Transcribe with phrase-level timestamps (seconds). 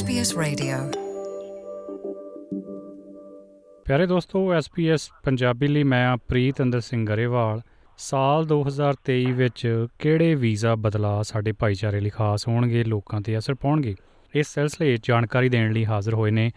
[0.00, 1.00] SBS Radio.
[3.86, 7.60] ਪਿਆਰੇ ਦੋਸਤੋ SBS Punjabi ਲਈ ਮੈਂ ਆ ਪ੍ਰੀਤ ਅੰਦਰ ਸਿੰਘ ਗਰੇਵਾਲ।
[7.98, 13.94] ਸਾਲ 2023 ਵਿੱਚ ਕਿਹੜੇ ਵੀਜ਼ਾ ਬਦਲਾਅ ਸਾਡੇ ਭਾਈਚਾਰੇ ਲਈ ਖਾਸ ਹੋਣਗੇ ਲੋਕਾਂ ਤੇ ਅਸਰ ਪਾਉਣਗੇ?
[14.34, 16.50] ਇਸ ਸਿਲਸਿਲੇ 'ਚ ਜਾਣਕਾਰੀ ਦੇਣ ਲਈ ਹਾਜ਼ਰ ਹੋਏ ਨੇ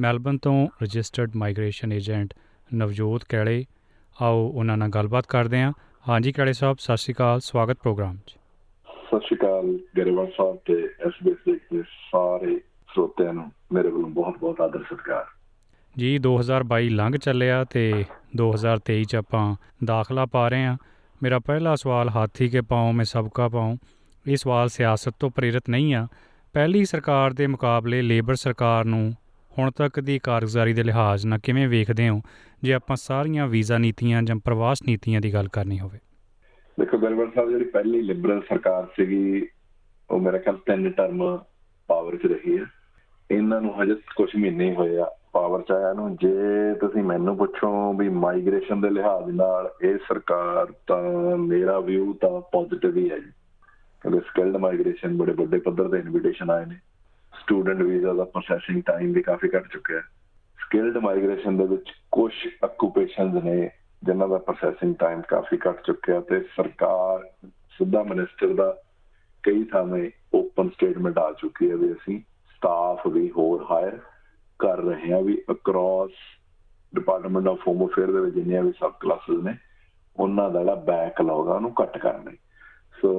[0.00, 2.34] ਮੈਲਬਨ ਤੋਂ registered migration agent
[2.74, 3.64] Navjot Kaile.
[4.22, 5.72] ਆਓ ਉਹਨਾਂ ਨਾਲ ਗੱਲਬਾਤ ਕਰਦੇ ਹਾਂ।
[6.08, 8.30] ਹਾਂਜੀ ਕੈਲੇ ਸਾਹਿਬ ਸਤਿ ਸ਼੍ਰੀ ਅਕਾਲ ਸਵਾਗਤ ਪ੍ਰੋਗਰਾਮ 'ਚ।
[8.86, 12.60] ਸਤਿ ਸ਼੍ਰੀ ਅਕਾਲ ਗਰੇਵਾਲ ਸਾਹਿਬ ਤੇ ਐਸਬੀਐਸ ਦੇ ਸਾਰੇ
[12.94, 15.24] ਸਰੋਤਿਆਂ ਨੂੰ ਮੇਰੇ ਵੱਲੋਂ ਬਹੁਤ ਬਹੁਤ ਆਦਰ ਸਤਿਕਾਰ।
[15.98, 18.04] ਜੀ 2022 ਲੰਘ ਚੱਲਿਆ ਤੇ
[18.36, 20.76] 2023 ਚ ਆਪਾਂ ਦਾਖਲਾ ਪਾ ਰਹੇ ਹਾਂ।
[21.22, 23.76] ਮੇਰਾ ਪਹਿਲਾ ਸਵਾਲ ਹਾਥੀ ਕੇ ਪਾਉ ਮੈਂ ਸਬਕਾ ਪਾਉ
[24.26, 26.08] ਇਹ ਸਵਾਲ ਸਿਆਸਤ ਤੋਂ ਪ੍ਰੇਰਿਤ ਨਹੀਂ ਆ।
[26.52, 29.14] ਪਹਿਲੀ ਸਰਕਾਰ ਦੇ ਮੁਕਾਬਲੇ ਲੇਬਰ ਸਰਕਾਰ ਨੂੰ
[29.58, 32.20] ਹੁਣ ਤੱਕ ਦੀ ਕਾਰਗੁਜ਼ਾਰੀ ਦੇ ਲਿਹਾਜ਼ ਨਾਲ ਕਿਵੇਂ ਵੇਖਦੇ ਹੋ?
[32.62, 35.98] ਜੇ ਆਪਾਂ ਸਾਰੀਆਂ ਵੀਜ਼ਾ ਨੀਤੀਆਂ ਜਾਂ ਪ੍ਰਵਾਸ ਨੀਤੀਆਂ ਦੀ ਗੱਲ ਕਰਨੀ ਹੋਵੇ।
[36.80, 39.46] ਦੇਖੋ ਗਰੇਵਾਲ ਸਾਹਿਬ ਜਿਹੜੀ ਪਹਿਲੀ ਲਿਬਰਲ ਸਰਕਾਰ ਸੀਗੀ
[40.10, 41.38] ਉਹ ਮੇਰੇ ਖਿਆਲ ਤਿੰਨ ਟਰਮ
[41.86, 42.64] ਪਾਵਰ 'ਚ ਰਹੀ ਹੈ।
[43.32, 47.36] ਇਹਨਾਂ ਨੂੰ ਹਜੇ ਕੁਝ ਮਹੀਨੇ ਹੀ ਹੋਏ ਆ ਪਾਵਰ 'ਚ ਆਇਆ ਨੂੰ। ਜੇ ਤੁਸੀਂ ਮੈਨੂੰ
[47.36, 53.18] ਪੁੱਛੋ ਵੀ ਮਾਈਗ੍ਰੇਸ਼ਨ ਦੇ ਲਿਹਾਜ਼ ਨਾਲ ਇਹ ਸਰਕਾਰ ਤਾਂ ਮੇਰਾ ਵਿਊ ਤਾਂ ਪੋਜ਼ਿਟਿਵ ਹੀ ਹੈ
[53.18, 53.30] ਜੀ।
[54.00, 56.74] ਕਿਉਂਕਿ ਸਕਿਲਡ ਮਾਈਗ੍ਰੇਸ਼ਨ ਬੜੇ ਵੱਡੇ ਪੱਧਰ ਤੇ ਇਨਵੀਟੇਸ਼ਨ ਆਏ ਨੇ।
[57.40, 60.02] ਸਟੂਡੈਂਟ ਵੀਜ਼ਾ ਦਾ ਪ੍ਰੋਸੈਸਿੰਗ ਟਾਈਮ ਵੀ ਕਾਫੀ ਘਟ ਚੁੱਕਿਆ ਹੈ।
[60.58, 62.32] ਸਕਿਲਡ ਮਾਈਗ੍ਰੇਸ਼ਨ ਦੇ ਵਿੱਚ ਕੁਝ
[62.64, 63.70] ਆਕੂਪੇਸ਼ਨਸ ਨੇ
[64.04, 68.82] ਜਿਨ੍ਹਾਂ ਦਾ ਪ੍ਰੋਸੈਸਿੰਗ ਟਾਈਮ ਕਾਫੀ ਘਟ ਚੁੱਕਿਆ ਤੇ ਸਰਕਾਰ, ਸਿੱਧਾ ਮਿਨਿਸਟਰ ਦਾ
[69.42, 72.20] ਕਈ ਥਾਵੇਂ ਓਪਨ ਸਟੇਟਮੈਂਟ ਆ ਚੁੱਕੀ ਹੈ ਵੀ ਅਸੀਂ
[72.62, 73.98] ਸਟਾਫ ਵੀ ਹੋਰ ਹਾਇਰ
[74.58, 76.10] ਕਰ ਰਹੇ ਹਾਂ ਵੀ across
[76.94, 79.54] department of home affair ਦੇ ਵਿੱਚ ਜਿੰਨੀਆਂ ਵੀ ਸਬ ਕਲਾਸਿਸ ਨੇ,
[80.16, 82.36] ਉਹਨਾਂ ਦਾ ਜਿਹੜਾ ਬੈਕਲੌਗ ਆ ਉਹਨੂੰ ਕੱਟ ਕਰਨ ਲਈ
[83.02, 83.10] ਸੋ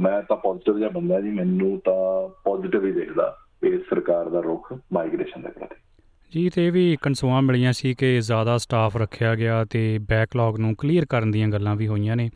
[0.00, 4.74] ਮੈਂ ਤਾਂ ਪੋਜ਼ਿਟਿਵ ਜਿਹਾ ਬੰਦਾ ਜੀ, ਮੈਨੂੰ ਤਾਂ ਪੋਜ਼ਿਟਿਵ ਹੀ ਦੇਖਦਾ ਇਸ ਸਰਕਾਰ ਦਾ ਰੁਖ
[4.92, 6.02] ਮਾਈਗ੍ਰੇਸ਼ਨ ਦੇ ਪ੍ਰਤੀ।
[6.34, 10.74] ਜੀ, ਤੇ ਇਹ ਵੀ ਕਨਸੂਆਂ ਮਿਲੀਆਂ ਸੀ ਕਿ ਜ਼ਿਆਦਾ ਸਟਾਫ ਰੱਖਿਆ ਗਿਆ ਤੇ ਬੈਕਲੌਗ ਨੂੰ
[10.76, 12.30] ਕਲੀਅਰ ਕਰਨ ਦੀਆਂ ਗੱਲਾਂ ਵੀ ਹੋਈਆਂ ਨੇ।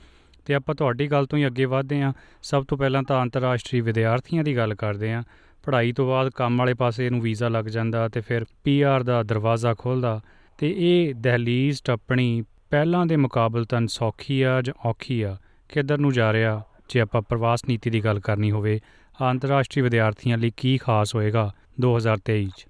[0.45, 4.45] ਤੇ ਆਪਾਂ ਤੁਹਾਡੀ ਗੱਲ ਤੋਂ ਹੀ ਅੱਗੇ ਵਧਦੇ ਹਾਂ। ਸਭ ਤੋਂ ਪਹਿਲਾਂ ਤਾਂ ਅੰਤਰਰਾਸ਼ਟਰੀ ਵਿਦਿਆਰਥੀਆਂ
[4.45, 5.23] ਦੀ ਗੱਲ ਕਰਦੇ ਹਾਂ।
[5.63, 9.75] ਪੜ੍ਹਾਈ ਤੋਂ ਬਾਅਦ ਕੰਮ ਵਾਲੇ ਪਾਸੇ ਨੂੰ ਵੀਜ਼ਾ ਲੱਗ ਜਾਂਦਾ ਤੇ ਫਿਰ ਪੀਆਰ ਦਾ ਦਰਵਾਜ਼ਾ
[9.75, 10.21] ਖੁੱਲਦਾ
[10.59, 15.37] ਤੇ ਇਹ ਦਹਲੀਜ਼ ਟੱਪਣੀ ਪਹਿਲਾਂ ਦੇ ਮੁਕਾਬਲਤਨ ਸੌਖੀ ਆ ਜਾਂ ਔਖੀ ਆ?
[15.69, 18.81] ਕਿੱਧਰ ਨੂੰ ਜਾ ਰਿਹਾ ਜੇ ਆਪਾਂ ਪ੍ਰਵਾਸ ਨੀਤੀ ਦੀ ਗੱਲ ਕਰਨੀ ਹੋਵੇ?
[19.31, 21.51] ਅੰਤਰਰਾਸ਼ਟਰੀ ਵਿਦਿਆਰਥੀਆਂ ਲਈ ਕੀ ਖਾਸ ਹੋਏਗਾ
[21.81, 22.67] 2023 ਚ?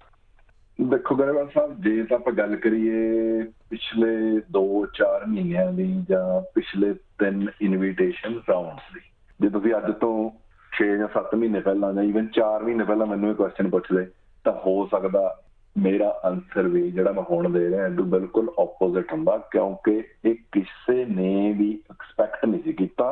[0.79, 7.47] ਦੇਖੋ ਗਰੇਵਾਲ ਸਾਹਿਬ, ਜੇ ਤਾਂ ਆਪਾਂ ਗੱਲ ਕਰੀਏ ਪਿਛਲੇ 2-4 ਮਹੀਨਿਆਂ ਦੀ ਜਾਂ ਪਿਛਲੇ 3
[7.63, 9.01] ਇਨਵੀਟੇਸ਼ਨ ਰਾਉਂਡਸ ਦੀ,
[9.41, 10.31] ਜੇ ਤੁਸੀਂ ਅੱਜ ਤੋਂ
[10.73, 14.07] 6 ਜਾਂ 7 ਮਹੀਨੇ ਪਹਿਲਾਂ ਜਾਂ ਇਵਨ 4 ਮਹੀਨੇ ਪਹਿਲਾਂ ਮੈਨੂੰ ਇਹ ਕੁਐਸਚਨ ਪੁੱਛਦੇ,
[14.45, 15.43] ਤਾਂ ਹੋ ਸਕਦਾ
[15.77, 21.05] ਮੇਰਾ ਆਨਸਰ ਵੀ ਜਿਹੜਾ ਮੈਂ ਹੁਣ ਦੇ ਰਿਹਾ ਇਹ ਬਿਲਕੁਲ ਆਪੋਜ਼ਿਟ ਹੁੰਦਾ, ਕਿਉਂਕਿ ਇਹ ਕਿਸੇ
[21.05, 23.11] ਨੇ ਵੀ ਐਕਸਪੈਕਟ ਨਹੀਂ ਸੀ ਕੀਤਾ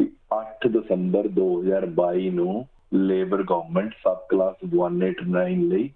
[0.00, 5.90] ਵੀ 8 ਦਸੰਬਰ 2022 ਨੂੰ ਲੇਬਰ ਗਵਰਨਮੈਂਟ ਸਬ ਕਲਾਸ 189 ਲਈ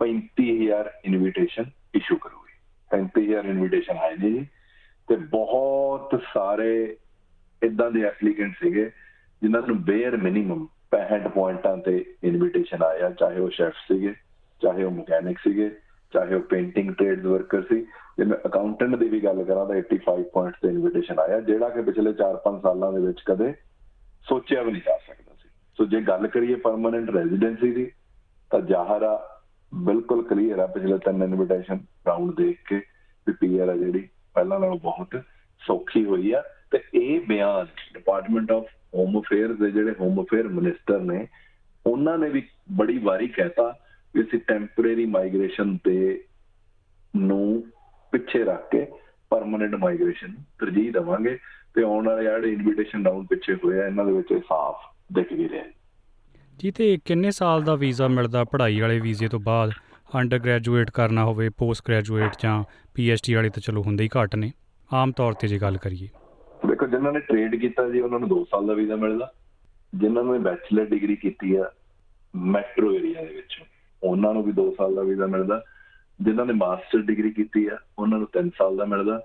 [0.00, 2.56] 35000 ਇਨਵੀਟੇਸ਼ਨ ਇਸ਼ੂ ਕਰੂਗੀ।
[2.90, 4.46] 35000 ਇਨਵੀਟੇਸ਼ਨ ਆਏ ਨੇ ਜੀ,
[5.08, 6.96] ਤੇ ਬਹੁਤ ਸਾਰੇ
[7.62, 8.90] ਇਦਾਂ ਦੇ ਐਪਲੀਕੈਂਟ ਸੀਗੇ
[9.42, 14.14] ਜਿਨ੍ਹਾਂ ਨੂੰ ਬੇਅਰ ਮਿਨੀਮਮ 65 ਪੁਆਇੰਟਾਂ ਤੇ ਇਨਵੀਟੇਸ਼ਨ ਆਇਆ, ਚਾਹੇ ਉਹ ਸ਼ੈਫ ਸੀਗੇ,
[14.62, 15.70] ਚਾਹੇ ਉਹ ਮਕੈਨਿਕ ਸੀਗੇ,
[16.12, 17.86] ਚਾਹੇ ਉਹ ਪੇਂਟਿੰਗ ਟ੍ਰੇਡਸ ਵਰਕਰ ਸੀ।
[18.18, 21.82] ਜੇ ਮੈਂ ਅਕਾਊਂਟੈਂਟ ਦੀ ਵੀ ਗੱਲ ਕਰਾਂ ਤਾਂ 85 ਪੁਆਇੰਟਸ ਤੇ ਇਨਵੀਟੇਸ਼ਨ ਆਇਆ, ਜਿਹੜਾ ਕਿ
[21.82, 23.54] ਪਿਛਲੇ 4-5 ਸਾਲਾਂ ਦੇ ਵਿੱਚ ਕਦੇ
[24.28, 27.90] ਸੋਚਿਆ ਵੀ ਨਹੀਂ ਜਾ ਸਕਦਾ ਸੀ। ਸੋ ਜੇ ਗੱਲ ਕਰੀਏ ਪਰਮਨੈਂਟ ਰੈਜ਼ੀਡੈਂਸੀ ਦੀ,
[28.50, 29.40] ਤਾਂ ਜ਼ਾਹਰ ਆ
[29.74, 32.76] ਬਿਲਕੁਲ ਕਲੀਅਰ ਆ ਪਿਛਲੇ ਤਿੰਨ ਇਨਵੀਟੇਸ਼ਨ ਰਾਉਂਡ ਦੇਖ ਕੇ
[33.26, 35.22] ਵੀ ਪੀਆਰ ਆ ਜਿਹੜੀ, ਪਹਿਲਾਂ ਨਾਲੋਂ ਬਹੁਤ
[35.66, 41.00] ਸੌਖੀ ਹੋਈ ਆ। ਤੇ ਇਹ ਬਿਆਨ ਡਿਪਾਰਟਮੈਂਟ ਆਫ ਹੋਮ ਅਫੇਅਰਸ ਦੇ ਜਿਹੜੇ ਹੋਮ ਅਫੇਅਰ ਮਿਨਿਸਟਰ
[41.00, 41.26] ਨੇ,
[41.86, 42.42] ਉਹਨਾਂ ਨੇ ਵੀ
[42.72, 43.72] ਬੜੀ ਵਾਰੀ ਕਹਿਤਾ
[44.14, 46.24] ਵੀ ਅਸੀਂ ਟੈਂਪਰੇਰੀ ਮਾਈਗ੍ਰੇਸ਼ਨ ਤੇ
[47.16, 47.64] ਨੂੰ
[48.12, 48.86] ਪਿੱਛੇ ਰੱਖ ਕੇ
[49.30, 51.38] ਪਰਮਨੈਂਟ ਮਾਈਗ੍ਰੇਸ਼ਨ ਤਰਜੀਹ ਦੇਵਾਂਗੇ
[51.74, 55.48] ਤੇ ਆਉਣ ਵਾਲੇ ਜਿਹੜੇ ਇਨਵੀਟੇਸ਼ਨ ਰਾਉਂਡ ਪਿੱਛੇ ਹੋਏ ਆ, ਇਹਨਾਂ ਦੇ ਵਿੱਚ ਸਾਫ਼ ਦਿਖ ਵੀ
[55.48, 55.64] ਰਿਹਾ
[56.58, 59.70] ਜੀ, ਤੇ ਕਿੰਨੇ ਸਾਲ ਦਾ ਵੀਜ਼ਾ ਮਿਲਦਾ ਪੜ੍ਹਾਈ ਵਾਲੇ ਵੀਜ਼ੇ ਤੋਂ ਬਾਅਦ?
[60.14, 62.62] ਅੰਡਰ ਗ੍ਰੈਜੂਏਟ ਕਰਨਾ ਹੋਵੇ ਪੋਸਟ ਗ੍ਰੈਜੂਏਟ ਜਾਂ
[62.94, 64.52] ਪੀਐਚਡੀ ਵਾਲੇ ਤਾਂ ਚਲੋ ਹੁੰਦੇ ਹੀ ਘੱਟ ਨੇ।
[64.90, 66.08] ਆਮ ਤੌਰ ਤੇ ਜੇ ਗੱਲ ਕਰੀਏ।
[66.68, 69.32] ਦੇਖੋ, ਜਿਨ੍ਹਾਂ ਨੇ ਟ੍ਰੇਡ ਕੀਤਾ ਜੀ, ਉਹਨਾਂ ਨੂੰ 2 ਸਾਲ ਦਾ ਵੀਜ਼ਾ ਮਿਲਦਾ।
[69.94, 71.70] ਜਿਨ੍ਹਾਂ ਨੇ ਬੈਚਲਰ ਡਿਗਰੀ ਕੀਤੀ ਆ
[72.34, 73.62] ਮੈਟਰੋ ਏਰੀਆ ਦੇ ਵਿੱਚ,
[74.02, 75.62] ਉਹਨਾਂ ਨੂੰ ਵੀ 2 ਸਾਲ ਦਾ ਵੀਜ਼ਾ ਮਿਲਦਾ।
[76.20, 79.20] ਜਿਨ੍ਹਾਂ ਨੇ ਮਾਸਟਰ ਡਿਗਰੀ ਕੀਤੀ ਆ, ਉਹਨਾਂ ਨੂੰ 3 ਸਾਲ ਦਾ ਮਿਲਦਾ।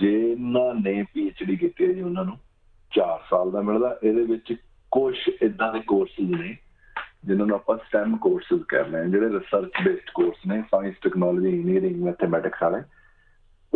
[0.00, 2.36] ਜਿਨ੍ਹਾਂ ਨੇ ਪੀਐਚਡੀ ਕੀਤੀ ਹੈ ਜੀ, ਉਹਨਾਂ ਨੂੰ
[2.92, 4.54] 4 ਸਾਲ ਦਾ ਮਿਲਦਾ। ਇਹਦੇ ਵਿੱਚ
[4.92, 6.56] ਕੁਝ ਇਦਾਂ ਦੇ ਕੋਰਸਿਸ ਨੇ,
[7.24, 12.02] ਜਿਨ੍ਹਾਂ ਨੂੰ ਆਪਾਂ ਸਟੈਮ ਕੋਰਸਿਸ ਕਹਿੰਦੇ ਹਾਂ, ਜਿਹੜੇ ਰਿਸਰਚ ਬੇਸਡ ਕੋਰਸ ਨੇ ਸਾਇੰਸ ਟੈਕਨੋਲੋਜੀ ਇੰਜੀਨੀਅਰਿੰਗ
[12.02, 12.82] ਮੈਥਮੈਟਿਕਸ ਵਾਲੇ।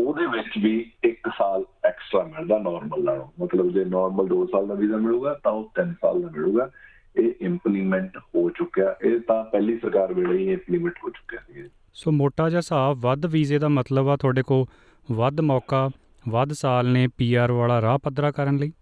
[0.00, 4.74] ਉਹਦੇ ਵਿੱਚ ਵੀ 1 ਸਾਲ ਐਕਸਟਰਾ ਮਿਲਦਾ ਨਾਰਮਲ ਨਾਲੋਂ। ਮਤਲਬ ਜੇ ਨਾਰਮਲ 2 ਸਾਲ ਦਾ
[4.74, 6.70] ਵੀਜ਼ਾ ਮਿਲੂਗਾ ਤਾਂ ਉਹ 3 ਸਾਲ ਦਾ ਮਿਲੂਗਾ।
[7.16, 12.10] ਇਹ ਇੰਪਲੀਮੈਂਟ ਹੋ ਚੁੱਕਿਆ। ਇਹ ਤਾਂ ਪਹਿਲੀ ਸਰਕਾਰ ਵੇਲੇ ਹੀ ਇੰਪਲੀਮੈਂਟ ਹੋ ਚੁੱਕਿਆ ਸੀ। ਸੋ
[12.10, 14.66] ਮੋਟਾ ਜਿਹਾ ਹਿਸਾਬ ਵੱਧ ਵੀਜ਼ੇ ਦਾ ਮਤਲਬ ਆ ਤੁਹਾਡੇ ਕੋਲ।
[15.12, 15.90] ਵੱਧ ਮੌਕਾ
[16.28, 18.72] ਵੱਧ ਸਾਲ ਨੇ ਪੀਆਰ ਵਾਲਾ ਰਾਹ ਪੱਧਰਾ ਕਰਨ ਲਈ।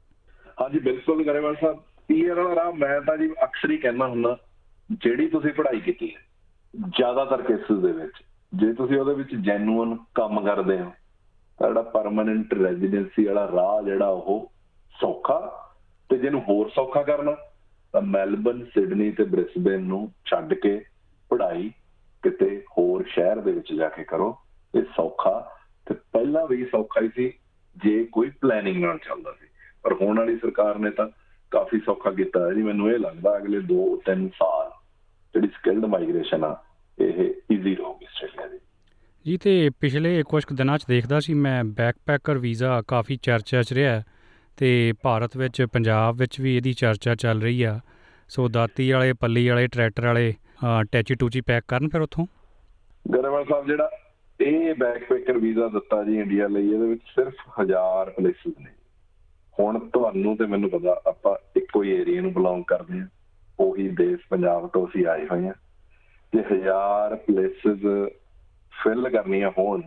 [0.60, 1.78] ਹਾਂਜੀ ਬਿਲਕੁਲ ਗਰੇਵਾਲ ਸਾਹਿਬ।
[2.08, 4.38] ਪੀਆਰ ਵਾਲਾ ਰਾਹ ਮੈਂ ਤਾਂ ਜੀ ਅਕਸਰ ਹੀ ਕਹਿੰਦਾ ਹੁੰਦਾ
[4.90, 6.20] ਜਿਹੜੀ ਤੁਸੀਂ ਪੜ੍ਹਾਈ ਕੀਤੀ ਹੈ
[6.88, 8.12] ਜ਼ਿਆਦਾਤਰ ਕੇਸਿਸ ਦੇ ਵਿੱਚ।
[8.54, 10.92] ਜੇ ਤੁਸੀਂ ਉਹਦੇ ਵਿੱਚ ਜੈਨੂਇਨ ਕੰਮ ਕਰਦੇ ਹੋ
[11.58, 14.52] ਤਾਂ ਜਿਹੜਾ ਪਰਮਨੈਂਟ ਰੈਜ਼ੀਡੈਂਸੀ ਵਾਲਾ ਰਾਹ ਜਿਹੜਾ ਉਹ
[15.00, 15.69] ਸੌਖਾ
[16.10, 17.37] ਤੇ ਜਿਹਨੂੰ ਹੋਰ ਸੌਖਾ ਕਰਨਾ,
[17.93, 20.84] ਤਾਂ ਮੈਲਬਨ, ਸਿਡਨੀ ਤੇ ਬ੍ਰਿਸਬੇਨ ਨੂੰ ਛੱਡ ਕੇ
[21.31, 21.70] ਪੜ੍ਹਾਈ
[22.22, 24.38] ਕਿਤੇ ਹੋਰ ਸ਼ਹਿਰ ਦੇ ਵਿੱਚ ਜਾ ਕੇ ਕਰੋ।
[24.75, 27.32] ਇਹ ਸੌਖਾ ਤੇ ਪਹਿਲਾਂ ਵੀ ਸੌਖਾ ਹੀ ਸੀ,
[27.84, 29.46] ਜੇ ਕੋਈ ਪਲੈਨਿੰਗ ਨਾਲ ਚੱਲਦਾ ਸੀ।
[29.82, 31.08] ਪਰ ਹੁਣ ਵਾਲੀ ਸਰਕਾਰ ਨੇ ਤਾਂ
[31.50, 34.70] ਕਾਫੀ ਸੌਖਾ ਕੀਤਾ ਹੈ। ਜੀ, ਮੈਨੂੰ ਇਹ ਲੱਗਦਾ ਅਗਲੇ 2-3 ਸਾਲ
[35.34, 36.62] ਜਿਹੜੀ ਸਕਿਲਡ ਮਾਈਗ੍ਰੇਸ਼ਨ ਆ,
[36.99, 38.58] ਇਹ ਈਜ਼ੀ ਰਹੂਗੀ ਆਸਟ੍ਰੇਲੀਆ ਦੀ।
[39.28, 43.72] ਜੀ ਤੇ ਪਿਛਲੇ ਕੁਝ ਕੁ ਦਿਨਾਂ 'ਚ ਦੇਖਦਾ ਸੀ ਮੈਂ ਬੈਕਪੈਕਰ ਵੀਜ਼ਾ ਕਾਫੀ ਚਰਚਾ 'ਚ
[43.72, 44.02] ਰਿਹਾ
[44.56, 47.80] ਤੇ ਭਾਰਤ ਵਿੱਚ ਪੰਜਾਬ ਵਿੱਚ ਵੀ ਇਹਦੀ ਚਰਚਾ ਚੱਲ ਰਹੀ ਆ।
[48.28, 52.26] ਸੋ ਦਾਤੀ ਵਾਲੇ ਪੱਲੀ ਵਾਲੇ ਟਰੈਕਟਰ ਵਾਲੇ ਅ, ਟੈਚੀ ਟੂਚੀ ਪੈਕ ਕਰਨ ਫਿਰ ਉੱਥੋਂ?
[53.14, 53.90] ਗਰੇਵਾਲ ਸਾਹਿਬ ਜਿਹੜਾ
[54.40, 58.70] ਇਹ ਬੈਕਪੈਕਰ ਵੀਜ਼ਾ ਦਿੱਤਾ ਜੀ ਇੰਡੀਆ ਲਈ ਇਹਦੇ ਵਿੱਚ ਸਿਰਫ 1000 ਪਲੇਸਿਸ ਨੇ।
[59.60, 63.06] ਹੁਣ ਤੁਹਾਨੂੰ ਤੇ ਮੈਨੂੰ ਪਤਾ ਆਪਾਂ ਇੱਕੋ ਹੀ ਏਰੀਆ ਨੂੰ ਬਿਲੋਂਗ ਕਰਦੇ ਹਾਂ।
[63.60, 65.54] ਉਹੀ ਦੇਸ਼ ਪੰਜਾਬ ਤੋਂ ਅਸੀਂ ਆਏ ਹੋਏ ਹਾਂ।
[66.34, 68.08] ਜੇ 1000 ਪਲੇਸਿਸ
[68.84, 69.82] ਫਿਲ ਕਰਨੀਆਂ ਹੋਣ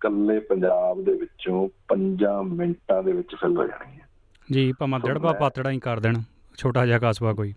[0.00, 4.06] ਕੱਲੇ ਪੰਜਾਬ ਦੇ ਵਿੱਚੋਂ 5 ਮਿੰਟਾਂ ਦੇ ਵਿੱਚ ਫਿਲ ਹੋ ਜਾਣਗੀਆਂ।
[4.52, 4.98] ਜੀ ਭਾਵੇਂ
[5.30, 6.20] ਮੈਂ- ਪਾਤੜਾ ਹੀ ਕਰ ਦੇਣ
[6.58, 7.54] ਛੋਟਾ ਜਿਹਾ ਕਸਬਾ ਕੋਈ।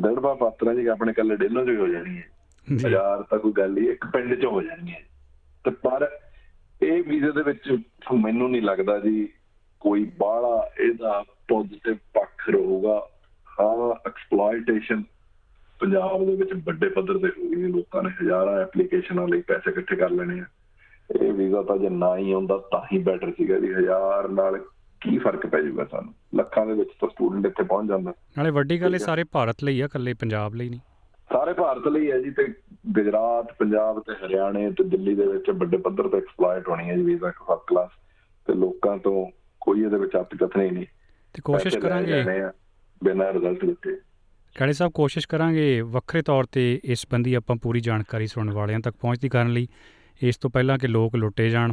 [0.00, 2.22] ਦੜਬਾ ਪਾਤਰਾ ਜੀ ਆਪਣੇ ਕੱਲੇ ਡੇਲੋਂ 'ਚ ਹੀ ਹੋ ਜਾਣਗੀਆਂ।
[2.76, 5.00] ਜੀ। ਹਜ਼ਾਰ ਤਾਂ ਕੋਈ ਗੱਲ ਹੀ ਇੱਕ ਪਿੰਡ 'ਚ ਹੋ ਜਾਣਗੀਆਂ।
[5.64, 6.08] ਤੇ ਪਰ
[6.82, 7.76] ਇਹ ਵੀਜ਼ੇ ਦੇ ਵਿੱਚ
[8.22, 9.28] ਮੈਨੂੰ ਨਹੀਂ ਲੱਗਦਾ ਜੀ
[9.80, 13.08] ਕੋਈ ਬਾਹਲਾ ਇਹਦਾ ਪੋਜ਼ਿਟਿਵ ਪੱਖ ਰਹੂਗਾ।
[13.60, 15.02] ਹਾਂ ਐਕਸਪਲੋਇਟੇਸ਼ਨ
[15.82, 19.96] ਪੰਜਾਬ ਦੇ ਵਿੱਚ ਵੱਡੇ ਪੱਧਰ ਤੇ ਹੋ ਗਈ ਲੋਕਾਂ ਨੇ ਹਜ਼ਾਰਾਂ ਐਪਲੀਕੇਸ਼ਨਾਂ ਲਈ ਪੈਸੇ ਇਕੱਠੇ
[19.96, 20.44] ਕਰ ਲੈਣੇ ਆ।
[21.20, 24.58] ਇਹ ਵੀਜ਼ਾ ਤਾਂ ਜੇ ਨਾ ਹੀ ਆਉਂਦਾ ਤਾਂ ਹੀ ਬੈਟਰ ਸੀਗਾ ਜੀ ਹਜ਼ਾਰ ਨਾਲ
[25.00, 26.14] ਕੀ ਫ਼ਰਕ ਪੈ ਜਾਊਗਾ ਸਾਨੂੰ?
[26.34, 29.80] ਲੱਖਾਂ ਦੇ ਵਿੱਚ ਤਾਂ ਸਟੂਡੈਂਟ ਇੱਥੇ ਪਹੁੰਚ ਜਾਂਦਾ। ਨਾਲੇ ਵੱਡੀ ਗੱਲ ਇਹ। ਸਾਰੇ ਭਾਰਤ ਲਈ
[29.80, 30.80] ਆ ਇਕੱਲੇ ਪੰਜਾਬ ਲਈ ਨਹੀਂ।
[31.32, 32.48] ਸਾਰੇ ਭਾਰਤ ਲਈ ਹੈ ਜੀ ਤੇ
[32.92, 37.02] ਗੁਜਰਾਤ ਪੰਜਾਬ ਤੇ ਹਰਿਆਣੇ ਤੇ ਦਿੱਲੀ ਦੇ ਵਿੱਚ ਵੱਡੇ ਪੱਧਰ ਤੇ ਐਕਸਪਲੋਇਟ ਹੋਣੀ ਹੈ ਜੀ
[37.02, 37.90] ਵੀਜ਼ਾ ਫਸਟ ਕਲਾਸ
[38.46, 39.26] ਤੇ ਲੋਕਾਂ ਤੋਂ
[39.60, 40.86] ਕੋਈ ਇਹਦੇ ਵਿੱਚ ਆਪੀ ਕਥਨੀ ਨਹੀਂ।
[41.34, 42.24] ਤੇ ਕੋਸ਼ਿਸ਼ ਕਰਾਂਗੇ।
[43.04, 43.96] ਬਿਨਾਂ ਰਿਜ਼ਲਟ ਦਿੱਤੇ।
[44.58, 48.96] ਕਾਲੇ ਸਾਹਿਬ, ਕੋਸ਼ਿਸ਼ ਕਰਾਂਗੇ ਵੱਖਰੇ ਤੌਰ ਤੇ ਇਸ ਸੰਬੰਧੀ ਆਪਾਂ ਪੂਰੀ ਜਾਣਕਾਰੀ ਸੁਣਨ ਵਾਲਿਆਂ ਤੱਕ
[49.00, 49.68] ਪਹੁੰਚਦੀ ਕਰਨ ਲਈ।
[50.22, 51.72] ਇਸ ਤੋਂ ਪਹਿਲਾਂ ਕਿ ਲੋਕ ਲੁੱਟੇ ਜਾਣ,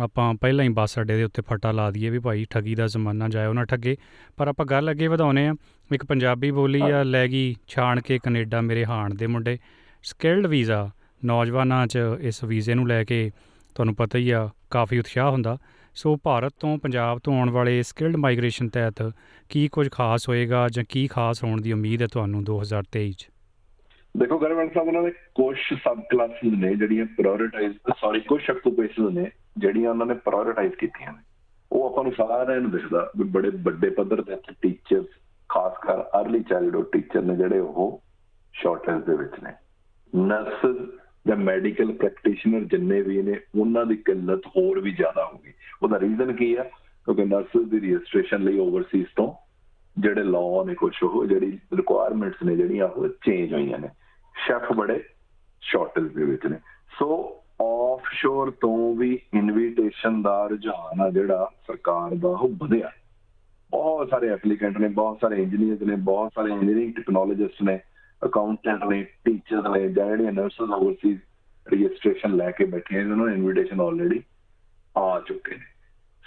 [0.00, 3.28] ਆਪਾਂ ਪਹਿਲਾਂ ਹੀ ਬੱਸ ਅੱਡੇ ਦੇ ਉੱਤੇ ਫੱਟਾ ਲਾ ਦਈਏ ਵੀ ਭਾਈ ਠੱਗੀ ਦਾ ਜ਼ਮਾਨਾ
[3.28, 3.96] ਜਾਇਓ ਨਾ ਠੱਗੇ।
[4.36, 5.54] ਪਰ ਆਪਾਂ ਗੱਲ ਅੱਗੇ ਵਧਾਉਨੇ ਆ
[5.94, 9.58] ਇੱਕ ਪੰਜਾਬੀ ਬੋਲੀ ਆ, ਲੈ ਗਈ ਛਾਣ ਕੇ ਕੈਨੇਡਾ ਮੇਰੇ ਹਾਣ ਦੇ ਮੁੰਡੇ।
[10.02, 10.90] ਸਕਿਲਡ ਵੀਜ਼ਾ,
[11.24, 13.30] ਨੌਜਵਾਨਾਂ 'ਚ ਇਸ ਵੀਜ਼ੇ ਨੂੰ ਲੈ ਕੇ
[13.74, 15.58] ਤੁਹਾਨੂੰ ਪਤਾ ਹੀ ਆ, ਕਾਫੀ ਉਤਸ਼ਾਹ ਹੁੰਦਾ।
[15.94, 19.12] ਸੋ ਭਾਰਤ ਤੋਂ ਪੰਜਾਬ ਤੋਂ ਆਉਣ ਵਾਲੇ ਸਕਿਲਡ ਮਾਈਗ੍ਰੇਸ਼ਨ ਤਹਿਤ
[19.48, 23.28] ਕੀ ਕੁਝ ਖਾਸ ਹੋਏਗਾ ਜਾਂ ਕੀ ਖਾਸ ਹੋਣ ਦੀ ਉਮੀਦ ਹੈ ਤੁਹਾਨੂੰ 2023 ਚ?
[24.16, 29.30] ਦੇਖੋ ਗਵਰਨਮੈਂਟ ਸਾਹਿਬ, ਉਹਨਾਂ ਨੇ ਕੁਝ ਸਬ ਕਲਾਸਿਸ ਨੇ ਜਿਹੜੀਆਂ ਪ੍ਰਾਇੋਰਟਾਈਜ਼ ਸੌਰੀ ਕੁਝ ਆਕੂਪੇਸ਼ਨਸ ਨੇ,
[29.58, 31.18] ਜਿਹੜੀਆਂ ਉਹਨਾਂ ਨੇ ਪ੍ਰਾਇੋਰਟਾਈਜ਼ ਕੀਤੀਆਂ ਨੇ।
[31.72, 35.06] ਉਹ ਆਪਾਂ ਨੂੰ ਸਾਰਿਆਂ ਨੂੰ ਦਿਖਦਾ ਵੀ ਬੜੇ ਵੱਡੇ ਪੱਧਰ ਤੇ ਇੱਥੇ ਟੀਚਰਸ
[35.48, 38.02] ਖਾਸ ਕਰ अर्ਲੀ ਚਾਈਲਡਹੂਡ ਟੀਚਰ ਨੇ ਜਿਹੜੇ ਉਹ
[38.52, 39.52] ਸ਼ਾਰਟੇਜ ਦੇ ਵਿੱਚ ਨੇ।
[40.16, 40.76] ਨਰਸਸ
[41.26, 45.52] ਜਾਂ ਮੈਡੀਕਲ ਪ੍ਰੈਕਟੀਸ਼ਨਰ ਜਿੰਨੇ ਵੀ ਨੇ, ਉਹਨਾਂ ਦੀ ਕਿੱਲਤ ਹੋਰ ਵੀ ਜ਼ਿਆਦਾ ਹੋਊਗੀ
[45.82, 46.62] ਉਹਦਾ ਰੀਜ਼ਨ ਕੀ ਆ?
[47.04, 49.32] ਕਿਉਂਕਿ ਨਰਸਸ ਦੀ ਰਜਿਸਟ੍ਰੇਸ਼ਨ ਲਈ ਓਵਰਸੀਜ਼ ਤੋਂ
[49.98, 53.88] ਜਿਹੜੇ ਲਾਅ ਨੇ ਕੁਝ ਉਹ, ਜਿਹੜੀ ਰਿਕੁਆਇਰਮੈਂਟਸ ਨੇ ਜਿਹੜੀਆਂ ਉਹ ਚੇਂਜ ਹੋਈਆਂ ਨੇ।
[54.46, 55.04] ਸ਼ੈਫ ਬੜੇ
[55.60, 56.56] ਸ਼ਾਰਟੇਜ ਦੇ ਵਿੱਚ ਨੇ।
[56.98, 62.90] ਸੋ ਆਫਸ਼ੋਰ ਤੋਂ ਵੀ ਇਨਵੀਟੇਸ਼ਨ ਦਾ ਰੁਝਾਨ ਆ ਜਿਹੜਾ ਸਰਕਾਰ ਦਾ, ਉਹ ਵਧਿਆ।
[63.70, 67.78] ਬਹੁਤ ਸਾਰੇ ਐਪਲੀਕੈਂਟ ਨੇ, ਬਹੁਤ ਸਾਰੇ ਇੰਜੀਨੀਅਰਸ ਨੇ, ਬਹੁਤ ਸਾਰੇ ਇੰਜੀਨੀਅਰਿੰਗ ਟੈਕਨੋਲੋਜਿਸਟ ਨੇ।
[68.24, 71.18] ਅਕਾਊਂਟੈਂਟ ਨੇ ਟੀਚਰਸ ਨੇ, ਜਾਂ ਜਿਹੜੀਆਂ ਨਰਸਸ ਓਵਰਸੀਜ਼
[71.74, 74.22] ਰਜਿਸਟ੍ਰੇਸ਼ਨ ਲੈ ਕੇ ਬੈਠੇ ਨੇ, ਉਹਨਾਂ ਨੂੰ ਇਨਵੀਟੇਸ਼ਨ ਆਲਰੇਡੀ
[74.98, 75.64] ਆ ਚੁੱਕੇ ਨੇ।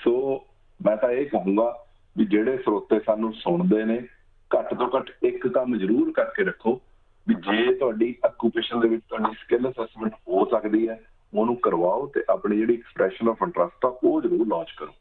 [0.03, 0.45] ਸੋ
[0.85, 1.85] ਮੈਂ ਤਾਂ ਇਹ ਕਹੂੰਗਾ
[2.17, 4.07] ਵੀ ਜਿਹੜੇ ਸਰੋਤੇ ਸਾਨੂੰ ਸੁਣਦੇ ਨੇ,
[4.51, 6.81] ਘੱਟ ਤੋਂ ਘੱਟ ਇੱਕ ਕੰਮ ਜ਼ਰੂਰ ਕਰਕੇ ਰੱਖੋ
[7.27, 10.99] ਵੀ ਜੇ ਤੁਹਾਡੀ ਆਕੂਪੇਸ਼ਨ ਦੇ ਵਿੱਚ ਤੁਹਾਡੀ ਸਕਿੱਲ ਅਸੈਸਮੈਂਟ ਹੋ ਸਕਦੀ ਹੈ,
[11.33, 14.91] ਉਹਨੂੰ ਕਰਵਾਓ ਤੇ ਆਪਣੀ ਜਿਹੜੀ ਐਕਸਪ੍ਰੈਸ਼ਨ ਆਫ ਇੰਟਰਸਟ ਆ, ਉਹ ਜ਼ਰੂਰ ਲਾਂਚ ਕਰੋ।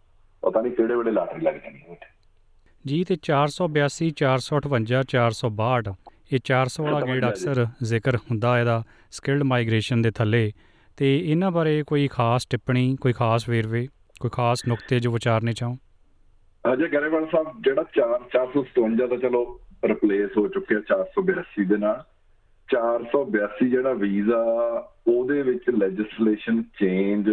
[0.42, 2.06] ਪਤਾ ਨਹੀਂ ਕਿਹੜੇ ਵੇਲੇ ਲਾਟਰੀ ਲੱਗ ਜਾਣੀ ਹੈ। ਉੱਥੇ
[2.86, 5.94] ਜੀ, ਤੇ 482 458 462
[6.32, 10.52] ਇਹ 400 ਵਾਲਾ ਗੇੜ ਅਕਸਰ ਜ਼ਿਕਰ ਹੁੰਦਾ ਇਹਦਾ ਸਕਿਲਡ ਮਾਈਗ੍ਰੇਸ਼ਨ ਦੇ ਥੱਲੇ
[10.98, 13.86] ਤੇ ਇਹਨਾਂ ਬਾਰੇ ਕੋਈ ਖਾਸ ਟਿੱਪਣੀ ਕੋਈ ਖਾਸ ਵੇਰਵੇ
[14.20, 15.76] ਕੋਈ ਖਾਸ ਨੁਕਤੇ ਜੋ ਵਿਚਾਰਨੇ ਚਾਹੋ?
[16.64, 19.42] ਅਜੇ ਗਰੇਵਾਲ ਸਾਹਿਬ ਜਿਹੜਾ 4 457 ਦਾ ਚਲੋ
[19.84, 22.02] ਰਿਪਲੇਸ ਹੋ ਚੁੱਕਿਆ 482 ਦੇ ਨਾਲ
[22.68, 24.42] 482 ਜਿਹੜਾ ਵੀਜ਼ਾ
[25.06, 27.30] ਉਹਦੇ ਵਿੱਚ ਲੈਜਿਸਲੇਸ਼ਨ ਚੇਂਜ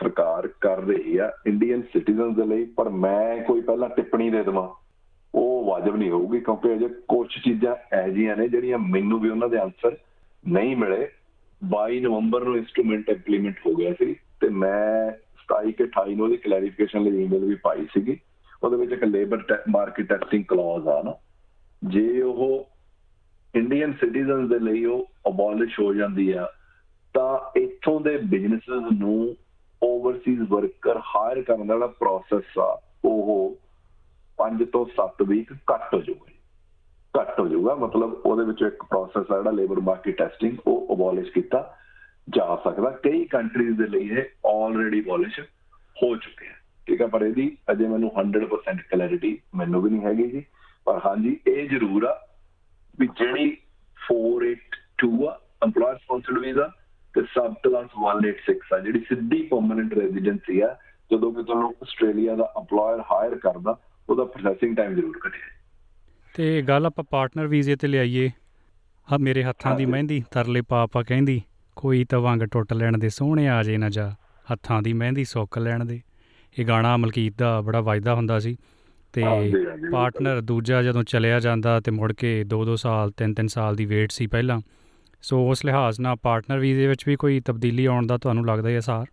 [0.00, 4.68] ਸਰਕਾਰ ਕਰ ਰਹੀ ਆ ਇੰਡੀਅਨ ਸਿਟੀਜ਼ਨਸ ਦੇ ਲਈ ਪਰ ਮੈਂ ਕੋਈ ਪਹਿਲਾਂ ਟਿੱਪਣੀ ਦੇ ਦੇਵਾਂ।
[5.36, 9.58] ਉਹ ਵਾਜਬ ਨਹੀਂ ਹੋਊਗੀ ਕਿਉਂਕਿ ਅਜੇ ਕੁਝ ਚੀਜ਼ਾਂ ਐਜੀਆਂ ਨੇ ਜਿਹੜੀਆਂ ਮੈਨੂੰ ਵੀ ਉਹਨਾਂ ਦੇ
[9.58, 9.96] ਆਨਸਰ
[10.48, 11.08] ਨਹੀਂ ਮਿਲੇ।
[11.62, 16.36] 22 ਨਵੰਬਰ ਨੂੰ ਇਨਸਟਰੂਮੈਂਟ ਇੰਪਲੀਮੈਂਟ ਹੋ ਗਿਆ ਸੀ ਤੇ ਮੈਂ 27 ਕਿ 28 ਨੂੰ ਉਹਦੀ
[16.36, 18.18] ਕਲੈਰੀਫਿਕੇਸ਼ਨ ਲਈ ਈਮੇਲ ਵੀ ਪਾਈ ਸੀਗੀ।
[18.62, 21.14] ਉਹਦੇ ਵਿੱਚ ਇੱਕ ਲੇਬਰ ਮਾਰਕੀਟ ਟੈਸਟਿੰਗ ਕਲੌਜ਼ ਆ ਨਾ।
[21.90, 22.68] ਜੇ ਉਹ
[23.54, 26.52] ਇੰਡੀਅਨ ਸਿਟੀਜ਼ਨਸ ਦੇ ਲਈ ਉਹ ਅਬੋਲਿਸ਼ ਹੋ ਜਾਂਦੀ ਆ,
[27.14, 29.36] ਤਾਂ ਇੱਥੋਂ ਦੇ ਬਿਜ਼ਨੈਸਸ ਨੂੰ
[29.82, 33.56] ਓਵਰਸੀਜ਼ ਵਰਕਰ ਹਾਇਰ ਕਰਨ ਦਾ ਜਿਹੜਾ ਪ੍ਰੋਸੈਸ ਆ, ਉਹ
[34.38, 36.34] 5 ਤੋਂ 7 ਵੀਕ ਘੱਟ ਹੋ ਜਾਊਗਾ
[37.14, 41.30] ਘੱਟ ਹੋ ਜਾਊਗਾ, ਮਤਲਬ ਉਹਦੇ ਵਿੱਚ ਇੱਕ ਪ੍ਰੋਸੈਸ ਆ ਜਿਹੜਾ ਲੇਬਰ ਮਾਰਕੀਟ ਟੈਸਟਿੰਗ ਉਹ ਅਬੋਲਿਸ਼
[41.32, 41.76] ਕੀਤਾ
[42.28, 45.40] ਜਾ ਸਕਦਾ। ਕਈ ਕੰਟਰੀਜ਼ ਦੇ ਲਈ ਇਹ ਆਲਰੇਡੀ ਅਬੋਲਿਸ਼
[46.02, 46.54] ਹੋ ਚੁੱਕੇ ਹੈ
[46.86, 50.44] ਠੀਕ ਹੈ ਪਰ ਇਹਦੀ ਅਜੇ ਮੈਨੂੰ 100% ਕਲੈਰਿਟੀ ਮੈਨੂੰ ਵੀ ਨਹੀਂ ਹੈਗੀ ਜੀ।
[50.86, 52.26] ਪਰ ਹਾਂਜੀ, ਇਹ ਜ਼ਰੂਰ ਆ
[52.98, 53.56] ਵੀ ਜਿਹੜੀ
[54.10, 56.70] 482 ਆ, EMPLOYER ਸਪਾਂਸਰਡ ਵੀਜ਼ਾ
[57.14, 60.76] ਤੇ ਸਬ ਕਲਾਸ 186 ਆ, ਜਿਹੜੀ ਸਿੱਧੀ ਪਰਮਨੈਂਟ ਰੈਜ਼ੀਡੈਂਸੀ ਆ,
[61.10, 63.78] ਜਦੋਂ ਕਿ ਤੁਹਾਨੂੰ ਆਸਟ੍ਰੇਲੀਆ ਦਾ EMPLOYER ਹਾਇਰ ਕਰਦਾ
[64.16, 65.54] ਉਹਦਾ ਪ੍ਰੋਸੈਸਿੰਗ ਟਾਈਮ ਜ਼ਰੂਰ ਘਟਿਆ
[66.34, 68.30] ਤੇ ਗੱਲ ਆਪਾਂ ਪਾਰਟਨਰ ਵੀਜ਼ੇ ਤੇ ਲਿਆਈਏ।
[69.12, 71.42] ਆ ਮੇਰੇ ਹੱਥਾਂ ਦੀ। ਮਹਿੰਦੀ ਤਰਲੇ ਪਾਪਾ ਕਹਿੰਦੀ
[71.76, 74.14] ਕੋਈ ਤਾਂ ਵੰਗ ਟੁੱਟ ਲੈਣ ਦੇ ਸੋਹਣੇ ਆ ਜੇ ਨਾ ਜਾ
[74.52, 76.00] ਹੱਥਾਂ ਦੀ ਮਹਿੰਦੀ ਸੁੱਕ ਲੈਣ ਦੇ।
[76.58, 78.56] ਇਹ ਗਾਣਾ ਮਲਕੀਤ ਦਾ ਬੜਾ ਵਾਜਦਾ ਹੁੰਦਾ ਸੀ।
[79.12, 79.22] ਤੇ
[79.92, 84.26] ਪਾਰਟਨਰ ਦੂਜਾ ਜਦੋਂ ਚਲਿਆ ਜਾਂਦਾ ਤੇ ਮੁੜ ਕੇ 2-2 ਸਾਲ 3-3 ਸਾਲ ਦੀ ਵੇਟ ਸੀ
[84.26, 84.60] ਪਹਿਲਾਂ।
[85.22, 88.80] ਸੋ ਉਸ ਲਿਹਾਜ਼ ਨਾਲ ਪਾਰਟਨਰ ਵੀਜ਼ੇ ਵਿੱਚ ਵੀ ਕੋਈ ਤਬਦੀਲੀ ਆਉਣ ਦਾ ਤੁਹਾਨੂੰ ਲੱਗਦਾ ਹੈ
[88.80, 89.06] ਸਾਰ?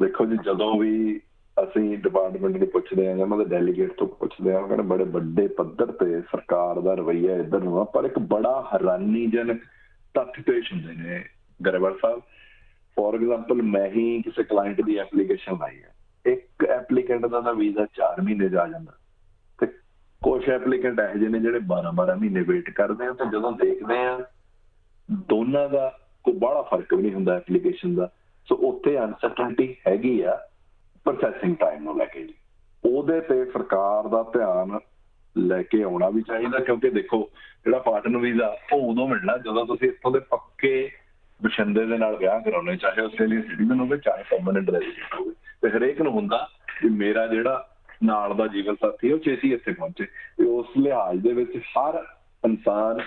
[0.00, 1.20] ਦੇਖੋ ਜੀ ਜਦੋਂ ਵੀ
[1.64, 5.04] ਅਸੀਂ ਡਿਪਾਰਟਮੈਂਟ ਨੂੰ ਪੁੱਛਦੇ ਆ ਜਾਂ ਉਹਨਾਂ ਦੇ ਡੈਲੀਗੇਟ ਤੋਂ ਪੁੱਛਦੇ ਆ ਉਹ ਕਹਿੰਦੇ ਬੜੇ
[5.04, 9.62] ਵੱਡੇ ਪੱਧਰ ਤੇ ਸਰਕਾਰ ਦਾ ਰਵੱਈਆ ਇੱਧਰ ਨੂੰ ਆ, ਪਰ ਇੱਕ ਬੜਾ ਹੈਰਾਨੀਜਨਕ
[10.14, 11.24] ਤੱਥ ਪੇਸ਼ ਹੁੰਦੇ ਨੇ
[11.66, 12.20] ਗਰੇਵਾਲ ਸਾਹਿਬ।
[12.96, 15.94] ਫੋਰ ਐਗਜ਼ਾਮਪਲ ਮੈਂ ਹੀ ਕਿਸੇ ਕਲਾਇੰਟ ਦੀ ਐਪਲੀਕੇਸ਼ਨ ਲਾਈ ਹੈ।
[16.26, 18.92] ਇੱਕ ਐਪਲੀਕੈਂਟ ਦਾ ਤਾਂ ਵੀਜ਼ਾ 4 ਮਹੀਨੇ ਜਾ ਜਾਂਦਾ।
[19.58, 19.66] ਤੇ
[20.22, 24.20] ਕੁਝ ਐਪਲੀਕੈਂਟ ਇਹੋ ਜਿਹੇ ਨੇ ਜਿਹੜੇ 12-12 ਮਹੀਨੇ ਵੇਟ ਕਰਦੇ ਆ ਤੇ ਜਦੋਂ ਦੇਖਦੇ ਆ,
[25.10, 28.10] ਦੋਨਾਂ ਦਾ ਕੋਈ ਬੜਾ ਫ਼ਰਕ ਵੀ ਨਹੀਂ ਹੁੰਦਾ ਐਪਲੀਕੇਸ਼ਨ ਦਾ।
[28.48, 30.49] ਸੋ ਉੱਥੇ ਅਨਸਰਟਨਟੀ ਹੈਗੀ ਆ।
[31.04, 32.34] ਪ੍ਰੋਸੈਸਿੰਗ ਟਾਈਮ ਨੂੰ ਲੈ ਕੇ ਜੀ।
[32.84, 34.78] ਉਹਦੇ ਤੇ ਸਰਕਾਰ ਦਾ ਧਿਆਨ
[35.38, 37.30] ਲੈ ਕੇ ਆਉਣਾ ਵੀ ਚਾਹੀਦਾ, ਕਿਉਂਕਿ ਦੇਖੋ,
[37.64, 40.90] ਜਿਹੜਾ ਪਾਰਟਨਰ ਵੀਜ਼ਾ, ਉਹ ਉਦੋਂ ਮਿਲਣਾ ਜਦੋਂ ਤੁਸੀਂ ਇੱਥੋਂ ਦੇ ਪੱਕੇ
[41.44, 46.02] ਬਸ਼ਿੰਦੇ ਦੇ ਨਾਲ ਵਿਆਹ ਕਰਾਉਣੇ ਚਾਹੇ ਆਸਟ੍ਰੇਲੀਆ ਸਿਟੀਜ਼ਨ ਹੋਵੇ, ਚਾਹੇ ਪਰਮਨੈਂਟ ਰੈਜ਼ੀਡੈਂਟ ਹੋਵੇ। ਤੇ ਹਰੇਕ
[46.02, 46.48] ਨੂੰ ਹੁੰਦਾ
[46.80, 47.68] ਕਿ ਮੇਰਾ ਜਿਹੜਾ
[48.04, 52.04] ਨਾਲ ਦਾ ਜੀਵਨ ਸਾਥੀ ਹੈ ਉਹ ਛੇਤੀ ਇੱਥੇ ਪਹੁੰਚੇ। ਤੇ ਉਸ ਲਿਹਾਜ਼ ਦੇ ਵਿੱਚ ਹਰ
[52.46, 53.00] ਇਨਸਾਨ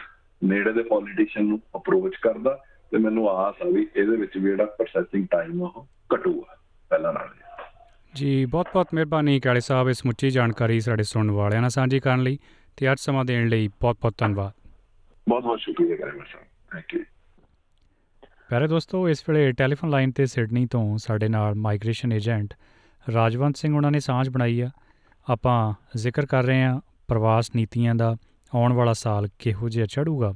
[0.43, 4.65] ਨੇੜੇ ਦੇ ਪੋਲੀਟੀਸ਼ੀਅਨ ਨੂੰ ਅਪਰੋਚ ਕਰਦਾ, ਤੇ ਮੈਨੂੰ ਆਸ ਆ ਵੀ ਇਹਦੇ ਵਿੱਚ ਵੀ ਜਿਹੜਾ
[4.65, 6.57] ਪ੍ਰੋਸੈਸਿੰਗ ਟਾਈਮ ਉਹ ਘਟੂਗਾ।
[6.89, 7.42] ਪਹਿਲਾਂ ਨਾਲ।
[8.15, 12.39] ਜੀ ਬਹੁਤ-ਬਹੁਤ ਮਿਹਰਬਾਨੀ ਕਾਲੇ ਸਾਹਿਬ ਇਸ ਮੁੱਚੀ ਜਾਣਕਾਰੀ ਸਾਡੇ ਸੁਣਨ ਵਾਲਿਆਂ ਨਾਲ ਸਾਂਝੀ ਕਰਨ ਲਈ
[12.77, 14.51] ਤੇ ਅੱਜ ਸਮਾਂ ਦੇਣ ਲਈ ਬਹੁਤ-ਬਹੁਤ ਧੰਨਵਾਦ।
[15.29, 17.03] ਬਹੁਤ ਬਹੁਤ ਸ਼ੁਕਰੀਆ ਕਰੇ ਸਾਹਿਬ ਥੈਂਕ ਯੂ
[18.49, 22.53] ਪਿਆਰੇ ਦੋਸਤੋ ਇਸ ਵੇਲੇ ਟੈਲੀਫੋਨ ਲਾਈਨ ਤੇ ਸਿਡਨੀ ਤੋਂ ਸਾਡੇ ਨਾਲ ਮਾਈਗ੍ਰੇਸ਼ਨ ਏਜੰਟ
[23.13, 24.69] ਰਾਜਵੰਤ ਸਿੰਘ ਉਹਨਾਂ ਨੇ ਸਾਂਝ ਬਣਾਈ ਆ।
[25.31, 28.15] ਆਪਾਂ ਜ਼ਿਕਰ ਕਰ ਰਹੇ ਹਾਂ ਪ੍ਰਵਾਸ ਨੀਤੀਆਂ ਦਾ
[28.55, 30.33] ਆਉਣ ਵਾਲਾ ਸਾਲ ਕਿਹੋ ਜਿਹਾ ਚੜੂਗਾ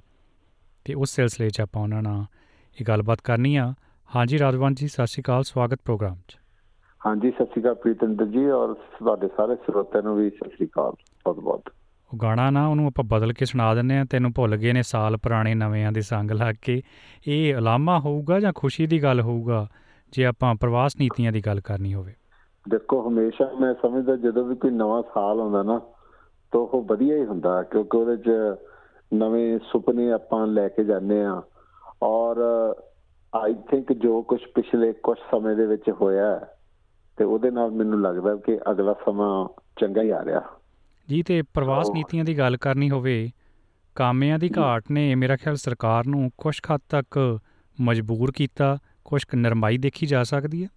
[0.85, 2.25] ਤੇ ਉਸ ਸਿਲਸਿਲੇ 'ਚ ਆਪਾਂ ਉਹਨਾਂ ਨਾਲ
[2.81, 3.73] ਇਹ ਗੱਲਬਾਤ ਕਰਨੀ ਆ।
[4.15, 6.37] ਹਾਂਜੀ ਰਾਜਵੰਤ ਜੀ ਸਤਿ ਸ਼੍ਰੀ ਅਕਾਲ ਸਵਾਗਤ ਪ੍ਰੋਗਰਾਮ 'ਚ।
[7.07, 10.91] ਹਾਂਜੀ ਸਤਿ ਸ਼੍ਰੀ ਅਕਾਲ ਪ੍ਰੀਤਿੰਦਰ ਜੀ ਔਰ ਤੁਹਾਡੇ ਸਾਰੇ ਸਰੋਤਿਆਂ ਨੂੰ ਵੀ ਸਤਿ ਸ਼੍ਰੀ ਅਕਾਲ
[11.25, 11.69] ਬਹੁਤ ਬਹੁਤ
[12.11, 15.17] ਉਹ ਗਾਣਾ ਨਾ ਉਹਨੂੰ ਆਪਾਂ ਬਦਲ ਕੇ ਸੁਣਾ ਦਿੰਨੇ ਆ ਤੈਨੂੰ ਭੁੱਲ ਗਏ ਨੇ ਸਾਲ
[15.17, 16.81] ਪੁਰਾਣੇ ਨਵਿਆਂ ਦੇ ਸੰਗ ਲੱਗ ਕੇ।
[17.27, 19.67] ਇਹ ਅਲਾਮਾ ਹੋਊਗਾ ਜਾਂ ਖੁਸ਼ੀ ਦੀ ਗੱਲ ਹੋਊਗਾ?
[20.13, 22.13] ਜੇ ਆਪਾਂ ਪ੍ਰਵਾਸ ਨੀਤੀਆਂ ਦੀ ਗੱਲ ਕਰਨੀ ਹੋਵੇ।
[22.69, 25.79] ਦੇਖੋ ਹਮੇਸ਼ਾ ਮੈਂ ਸਮਝਦਾ ਜਦੋਂ ਵੀ ਕੋਈ ਨਵਾਂ ਸਾਲ ਆਉਂਦਾ ਨਾ
[26.53, 28.29] ਤਾਂ ਉਹ ਵਧੀਆ ਹੀ ਹੁੰਦਾ ਕਿਉਂਕਿ ਉਹਦੇ 'ਚ
[29.13, 31.41] ਨਵੇਂ ਸੁਪਨੇ ਆਪਾਂ ਲੈ ਕੇ ਜਾਂਦੇ ਆ
[32.03, 32.37] ਔਰ
[33.33, 36.56] ਆਈ ਥਿੰਕ ਜੋ ਕੁਝ ਪਿਛਲੇ ਕੁਝ ਸਮੇਂ ਦੇ ਵਿੱਚ ਹੋਇਆ ਹੈ,
[37.17, 39.47] ਤੇ ਉਹਦੇ ਨਾਲ ਮੈਨੂੰ ਲੱਗਦਾ ਕਿ ਅਗਲਾ ਸਮਾਂ
[39.79, 40.41] ਚੰਗਾ ਹੀ ਆ ਰਿਹਾ।
[41.07, 43.29] ਜੀ ਤੇ ਪ੍ਰਵਾਸ ਨੀਤੀਆਂ ਦੀ ਗੱਲ ਕਰਨੀ ਹੋਵੇ
[43.95, 47.39] ਕਾਮਿਆਂ ਦੀ ਘਾਟ ਨੇ ਮੇਰਾ ਖਿਆਲ ਸਰਕਾਰ ਨੂੰ ਕੁਝ ਹੱਦ ਤੱਕ
[47.77, 50.69] ਮਜਬੂਰ ਕੀਤਾ ਕੁਝ ਨਰਮਾਈ ਦੇਖੀ ਜਾ ਸਕਦੀ ਹੈ?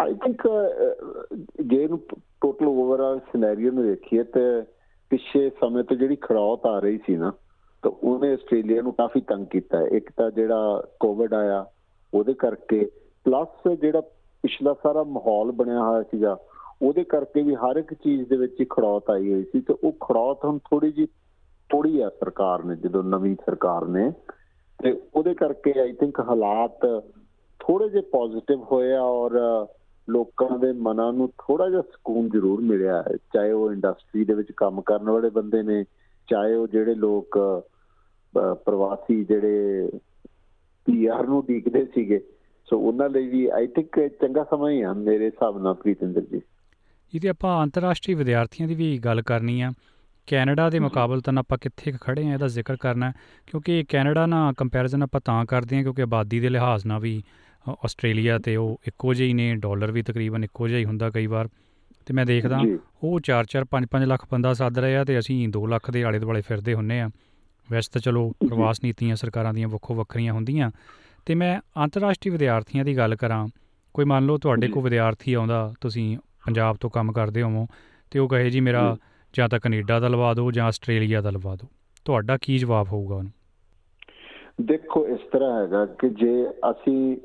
[0.00, 0.42] ਆਈ ਥਿੰਕ
[1.66, 1.98] ਜੇ ਨੂੰ
[2.40, 4.40] ਟੋਟਲ ਓਵਰਆਲ ਸਿਨੈਰੀਓ ਨੂੰ ਦੇਖੀਏ ਤੇ
[5.10, 7.32] ਪਿਛੇ ਸਮੇਂ ਤੋਂ ਜਿਹੜੀ ਖੜੌਤ ਆ ਰਹੀ ਸੀ ਨਾ
[7.82, 11.64] ਤਾਂ ਉਹਨੇ ਆਸਟ੍ਰੇਲੀਆ ਨੂੰ ਕਾਫੀ ਤੰਗ ਕੀਤਾ। ਇੱਕ ਤਾਂ ਜਿਹੜਾ ਕੋਵਿਡ ਆਇਆ
[12.14, 12.84] ਉਹਦੇ ਕਰਕੇ
[13.24, 14.00] ਪਲੱਸ ਜਿਹੜਾ
[14.44, 16.36] ਪਿਛਲਾ ਸਾਰਾ ਮਾਹੌਲ ਬਣਿਆ ਹੋਇਆ ਸੀਗਾ
[16.82, 19.92] ਉਹਦੇ ਕਰਕੇ ਵੀ ਹਰ ਇੱਕ ਚੀਜ਼ ਦੇ ਵਿੱਚ ਹੀ ਖੜੌਤ ਆਈ ਹੋਈ ਸੀ ਤੇ ਉਹ
[20.00, 21.06] ਖੜੌਤ ਹੁਣ ਥੋੜੀ ਜੀ
[21.70, 24.10] ਥੋੜੀ ਆ ਸਰਕਾਰ ਨੇ ਜਦੋਂ ਨਵੀਂ ਸਰਕਾਰ ਨੇ
[24.80, 26.86] ਤੇ ਉਹਦੇ ਕਰਕੇ ਆਈ ਥਿੰਕ ਹਾਲਾਤ
[27.60, 29.38] ਥੋੜੇ ਜਿਹਾ ਪੋਜ਼ਿਟਿਵ ਹੋਏ ਆ ਔਰ
[30.08, 34.50] ਲੋਕਾਂ ਦੇ ਮਨਾਂ ਨੂੰ ਥੋੜਾ ਜਿਹਾ ਸਕੂਨ ਜ਼ਰੂਰ ਮਿਲਿਆ ਹੈ ਚਾਹੇ ਉਹ ਇੰਡਸਟਰੀ ਦੇ ਵਿੱਚ
[34.52, 35.84] ਕੰਮ ਕਰਨ ਵਾਲੇ ਬੰਦੇ ਨੇ
[36.28, 39.90] ਚਾਹੇ ਉਹ ਜਿਹੜੇ ਲੋਕ ਅਹ, ਪ੍ਰਵਾਸੀ ਜਿਹੜੇ
[40.86, 42.20] ਪੀਆਰ ਨੂੰ ਡੀਕਦੇ ਸੀਗੇ
[42.70, 46.40] ਸੋ ਉਹਨਾਂ ਲਈ ਵੀ ਆਈ ਥਿੰਕ ਚੰਗਾ ਸਮਾਂ ਹੀ ਆ ਮੇਰੇ ਹਿਸਾਬ ਨਾਲ ਪ੍ਰੀਤਿੰਦਰ ਜੀ।
[47.14, 49.72] ਇਹਦੇ ਆਪਾਂ ਅੰਤਰਰਾਸ਼ਟਰੀ ਵਿਦਿਆਰਥੀਆਂ ਦੀ ਵੀ ਗੱਲ ਕਰਨੀ ਆ।
[50.26, 53.12] ਕੈਨੇਡਾ ਦੇ ਮੁਕਾਬਲਤਨ ਆਪਾਂ ਕਿੱਥੇ ਖੜੇ ਆ ਇਹਦਾ ਜ਼ਿਕਰ ਕਰਨਾ
[53.46, 57.22] ਕਿਉਂਕਿ ਕੈਨੇਡਾ ਨਾਲ ਕੰਪੈਰੀਜ਼ਨ ਆਪਾਂ ਤਾਂ ਕਰਦੇ ਹਾਂ ਕਿਉਂਕਿ ਆਬਾਦੀ ਦੇ ਲਿਹਾਜ਼ ਨਾਲ ਵੀ
[57.84, 61.48] ਆਸਟ੍ਰੇਲੀਆ ਤੇ ਉਹ ਇੱਕੋ ਜਿਹੇ ਨੇ ਡਾਲਰ ਵੀ ਤਕਰੀਬਨ ਇੱਕੋ ਜਿਹਾ ਹੀ ਹੁੰਦਾ ਕਈ ਵਾਰ।
[62.06, 62.60] ਤੇ ਮੈਂ ਦੇਖਦਾ
[63.02, 66.40] ਉਹ 4-4 5-5 ਲੱਖ ਬੰਦਾ ਸੱਦ ਰਹੇ ਆ ਤੇ ਅਸੀਂ 2 ਲੱਖ ਦੇ ਆਲੇ ਦੁਆਲੇ
[66.40, 67.10] ਫਿਰਦੇ ਹੁੰਨੇ ਆ।
[67.70, 70.70] ਵੈਸੇ ਤਾਂ ਚਲੋ ਪ੍ਰਵਾਸ ਨੀਤੀਆਂ ਸਰਕਾਰਾਂ ਦੀਆਂ ਵੱਖੋ ਵੱਖਰੀਆਂ ਹੁੰਦੀਆਂ।
[71.26, 73.48] ਤੇ ਮੈਂ ਅੰਤਰਰਾਸ਼ਟਰੀ ਵਿਦਿਆਰਥੀਆਂ ਦੀ ਗੱਲ ਕਰਾਂ
[73.94, 77.66] ਕੋਈ ਮੰਨ ਲਓ ਤੁਹਾਡੇ। ਕੋਲ ਵਿਦਿਆਰਥੀ ਆਉਂਦਾ ਤੁਸੀਂ ਪੰਜਾਬ ਤੋਂ ਕੰਮ ਕਰਦੇ ਹੋਵੋ
[78.10, 78.96] ਤੇ ਉਹ ਕਹੇ ਜੀ ਮੇਰਾ
[79.34, 81.68] ਜੀ। ਤਾਂ ਕੈਨੇਡਾ ਦਾ ਲਵਾ ਦਿਓ ਜਾਂ ਆਸਟ੍ਰੇਲੀਆ ਦਾ ਲਵਾ ਦਿਓ
[82.04, 83.32] ਤੁਹਾਡਾ ਕੀ ਜਵਾਬ ਹੋਊਗਾ ਉਹਨੂੰ
[84.60, 87.16] ਦੇਖੋ ਇਸ ਤਰ੍ਹਾਂ ਹੈਗਾ ਕਿ ਜੇ ਅਸੀਂ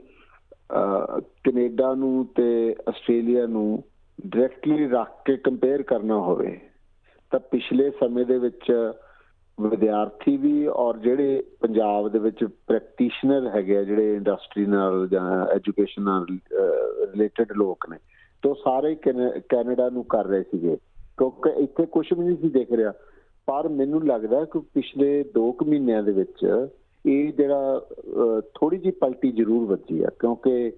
[1.43, 3.83] ਕੈਨੇਡਾ ਨੂੰ ਤੇ ਆਸਟ੍ਰੇਲੀਆ ਨੂੰ
[4.27, 6.59] ਡਾਇਰੈਕਟਲੀ ਰੱਖ ਕੇ ਕੰਪੇਅਰ ਕਰਨਾ ਹੋਵੇ
[7.31, 8.91] ਤਾਂ ਪਿਛਲੇ ਸਮੇਂ ਦੇ ਵਿੱਚ
[9.61, 16.03] ਵਿਦਿਆਰਥੀ ਵੀ ਔਰ ਜਿਹੜੇ ਪੰਜਾਬ ਦੇ ਵਿੱਚ ਪ੍ਰੈਕਟੀਸ਼ਨਰ ਹੈਗੇ ਆ, ਜਿਹੜੇ ਇੰਡਸਟਰੀ ਨਾਲ ਜਾਂ ਐਜੂਕੇਸ਼ਨ
[16.03, 16.25] ਨਾਲ
[17.03, 17.97] ਰਿਲੇਟਡ ਲੋਕ ਨੇ,
[18.41, 20.77] ਤੋਂ ਸਾਰੇ ਕੈਨੇ- ਕੈਨੇਡਾ ਨੂੰ ਕਰ ਰਹੇ ਸੀਗੇ।
[21.17, 22.91] ਕਿਉਂਕਿ ਇੱਥੇ ਕੁਝ ਵੀ ਨਹੀਂ ਸੀ ਦਿਖ ਰਿਹਾ।
[23.45, 26.67] ਪਰ ਮੈਨੂੰ ਲੱਗਦਾ ਕਿ ਪਿਛਲੇ 2 ਕੁ ਮਹੀਨਿਆਂ ਦੇ ਵਿੱਚ
[27.05, 27.87] ਇਹ ਜਿਹੜਾ
[28.55, 30.73] ਥੋੜੀ ਜਿਹੀ ਪਲਟੀ ਜ਼ਰੂਰ ਵੱਜੀ ਆ। ਕਿਉਂਕਿ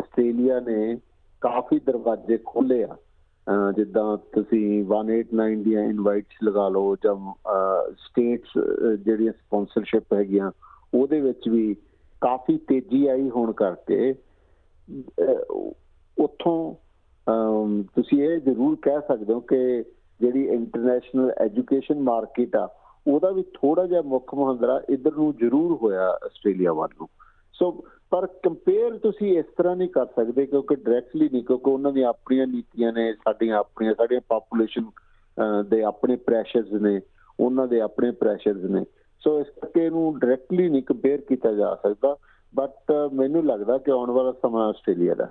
[0.00, 0.98] ਆਸਟ੍ਰੇਲੀਆ ਨੇ
[1.40, 3.09] ਕਾਫੀ ਦਰਵਾਜ਼ੇ ਖੋਲੇ ਆ। ਅਹ
[3.76, 7.32] ਜਿੱਦਾਂ ਤੁਸੀਂ 189 ਦੀਆਂ ਇਨਵਾਈਟਸ ਲਗਾ ਲਓ ਜਾਂ
[7.92, 8.58] ਸਟੇਟਸ
[8.98, 10.50] ਜਿਹੜੀਆਂ ਸਪਾਂਸਰਸ਼ਿਪ ਹੈਗੀਆਂ
[10.94, 11.76] ਉਹਦੇ ਵਿੱਚ ਵੀ
[12.20, 15.70] ਕਾਫੀ ਤੇਜ਼ੀ ਆਈ ਹੋਣ ਕਰਕੇ ਅਹ,
[16.18, 16.74] ਉੱਥੋਂ
[17.26, 19.84] ਅਮ, ਤੁਸੀਂ ਇਹ ਜ਼ਰੂਰ ਕਹਿ ਸਕਦੇ ਹੋ ਕਿ
[20.20, 22.68] ਜਿਹੜੀ ਇੰਟਰਨੈਸ਼ਨਲ ਐਜੂਕੇਸ਼ਨ ਮਾਰਕੀਟ ਆ
[23.06, 27.08] ਉਹਦਾ ਵੀ ਥੋੜਾ ਜਿਹਾ ਮੁੱਖ ਮਹੰਦਰਾ ਇਧਰ ਨੂੰ ਜ਼ਰੂਰ ਹੋਇਆ ਆਸਟ੍ਰੇਲੀਆ ਵੱਲ ਨੂੰ।
[27.52, 32.08] ਸੋ ਪਰ ਕੰਪੇਅਰ ਤੁਸੀਂ ਇਸ ਤਰ੍ਹਾਂ ਨਹੀਂ ਕਰ ਸਕਦੇ ਕਿਉਂਕਿ ਡਾਇਰੈਕਟਲੀ ਨਹੀਂ ਕਿਉਂਕਿ ਉਹਨਾਂ ਦੀਆਂ
[32.08, 34.84] ਆਪਣੀਆਂ ਨੀਤੀਆਂ ਨੇ ਸਾਡੀਆਂ ਆਪਣੀਆਂ ਸਾਡੀਆਂ ਪਾਪੂਲੇਸ਼ਨ
[35.68, 37.00] ਦੇ ਆਪਣੇ ਪ੍ਰੈਸ਼ਰਸ ਨੇ
[37.40, 38.84] ਉਹਨਾਂ ਦੇ ਆਪਣੇ ਪ੍ਰੈਸ਼ਰਸ ਨੇ।
[39.22, 42.16] ਸੋ ਇਸ ਕਰਕੇ ਇਹਨੂੰ ਡਾਇਰੈਕਟਲੀ ਨਹੀਂ ਕੰਪੇਅਰ ਕੀਤਾ ਜਾ ਸਕਦਾ
[42.54, 45.28] ਬਟ ਮੈਨੂੰ ਲੱਗਦਾ ਕਿ ਆਉਣ ਵਾਲਾ ਸਮਾਂ ਆਸਟ੍ਰੇਲੀਆ ਦਾ।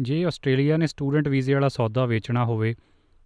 [0.00, 2.74] ਜੇ ਆਸਟ੍ਰੇਲੀਆ ਨੇ ਸਟੂਡੈਂਟ ਵੀਜ਼ੇ ਵਾਲਾ ਸੌਦਾ ਵੇਚਣਾ ਹੋਵੇ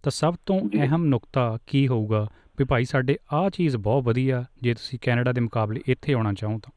[0.03, 2.27] ਤਾਂ ਸਭ ਤੋਂ ਅਹਿਮ ਨੁਕਤਾ ਕੀ ਹੋਊਗਾ?
[2.57, 6.59] ਵੀ ਭਾਈ ਸਾਡੇ ਆਹ ਚੀਜ਼ ਬਹੁਤ ਵਧੀਆ ਜੇ ਤੁਸੀਂ ਕੈਨੇਡਾ ਦੇ ਮੁਕਾਬਲੇ ਇੱਥੇ ਆਉਣਾ ਚਾਹੋ
[6.63, 6.71] ਤਾਂ।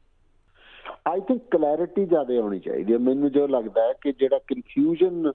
[1.09, 5.31] ਆਈ ਥਿੰਕ ਕਲੈਰਿਟੀ ਜ਼ਿਆਦਾ ਆਉਣੀ ਚਾਹੀਦੀ ਹੈ। ਮੈਨੂੰ ਜੋ ਲੱਗਦਾ ਹੈ ਕਿ ਜਿਹੜਾ ਕਨਫਿਊਜ਼ਨ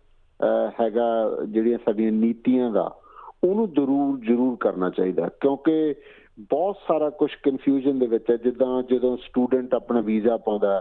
[0.81, 1.07] ਹੈਗਾ
[1.49, 2.91] ਜਿਹੜੀਆਂ ਸਾਡੀਆਂ ਨੀਤੀਆਂ ਦਾ,
[3.45, 5.95] ਉਹਨੂੰ ਜ਼ਰੂਰ ਜ਼ਰੂਰ ਕਰਨਾ ਚਾਹੀਦਾ ਕਿਉਂਕਿ
[6.41, 10.81] ਬਹੁਤ ਸਾਰਾ ਕੁਝ ਕਨਫਿਊਜ਼ਨ ਦੇ ਵਿੱਚ ਹੈ। ਜਿੱਦਾਂ ਜਦੋਂ ਸਟੂਡੈਂਟ ਆਪਣਾ ਵੀਜ਼ਾ ਪਾਉਂਦਾ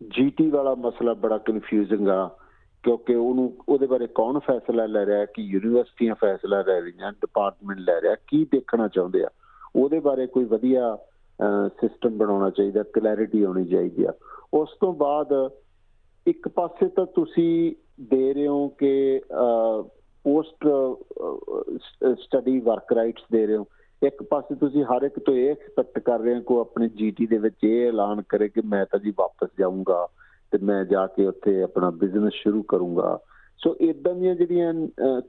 [0.00, 2.28] ਜੀਟੀ ਵਾਲਾ ਮਸਲਾ ਬੜਾ ਕਨਫਿਊਜ਼ਿੰਗ ਆ,
[2.84, 8.00] ਕਿਉਂਕਿ ਉਹਨੂੰ, ਉਹਦੇ ਬਾਰੇ ਕੌਣ ਫੈਸਲਾ ਲੈ ਰਿਹਾ ਕਿ ਯੂਨੀਵਰਸਿਟੀਆਂ ਫੈਸਲਾ ਲੈ ਰਹੀਆਂ ਡਿਪਾਰਟਮੈਂਟ ਲੈ
[8.00, 9.28] ਰਿਹਾ ਕੀ ਦੇਖਣਾ ਚਾਹੁੰਦੇ ਆ।
[9.76, 10.96] ਉਹਦੇ ਬਾਰੇ ਕੋਈ ਵਧੀਆ
[11.80, 14.12] ਸਿਸਟਮ ਬਣਾਉਣਾ ਚਾਹੀਦਾ ਕਲੈਰਿਟੀ ਆਉਣੀ ਚਾਹੀਦੀ ਆ।
[14.54, 15.50] ਉਸ ਤੋਂ ਬਾਅਦ
[16.26, 19.20] ਇੱਕ ਪਾਸੇ ਤਾਂ ਤੁਸੀਂ ਦੇ ਰਹੇ ਹੋ ਕਿ
[20.24, 20.66] ਪੋਸਟ
[22.20, 23.66] ਸਟੱਡੀ ਵਰਕ ਰਾਈਟਸ ਦੇ ਰਹੇ ਹੋ।
[24.02, 27.38] ਇੱਕ ਪਾਸੇ ਤੁਸੀਂ ਹਰ ਇੱਕ ਤੋਂ ਇਹ ਐਕਸਪੈਕਟ ਕਰ ਰਹੇ ਹੋ ਕੋ ਆਪਣੇ ਜੀਟੀ ਦੇ
[27.38, 30.06] ਵਿੱਚ ਇਹ ਐਲਾਨ ਕਰੇ ਕਿ ਮੈਂ ਤਾਂ ਜੀ ਵਾਪਸ ਜਾਊਂਗਾ
[30.52, 33.18] ਤੇ ਮੈਂ ਜਾ ਕੇ ਉੱਥੇ ਆਪਣਾ ਬਿਜ਼ਨਸ ਸ਼ੁਰੂ ਕਰੂੰਗਾ।
[33.58, 34.72] ਸੋ ਇਦਾਂ ਦੀਆਂ ਜਿਹੜੀਆਂ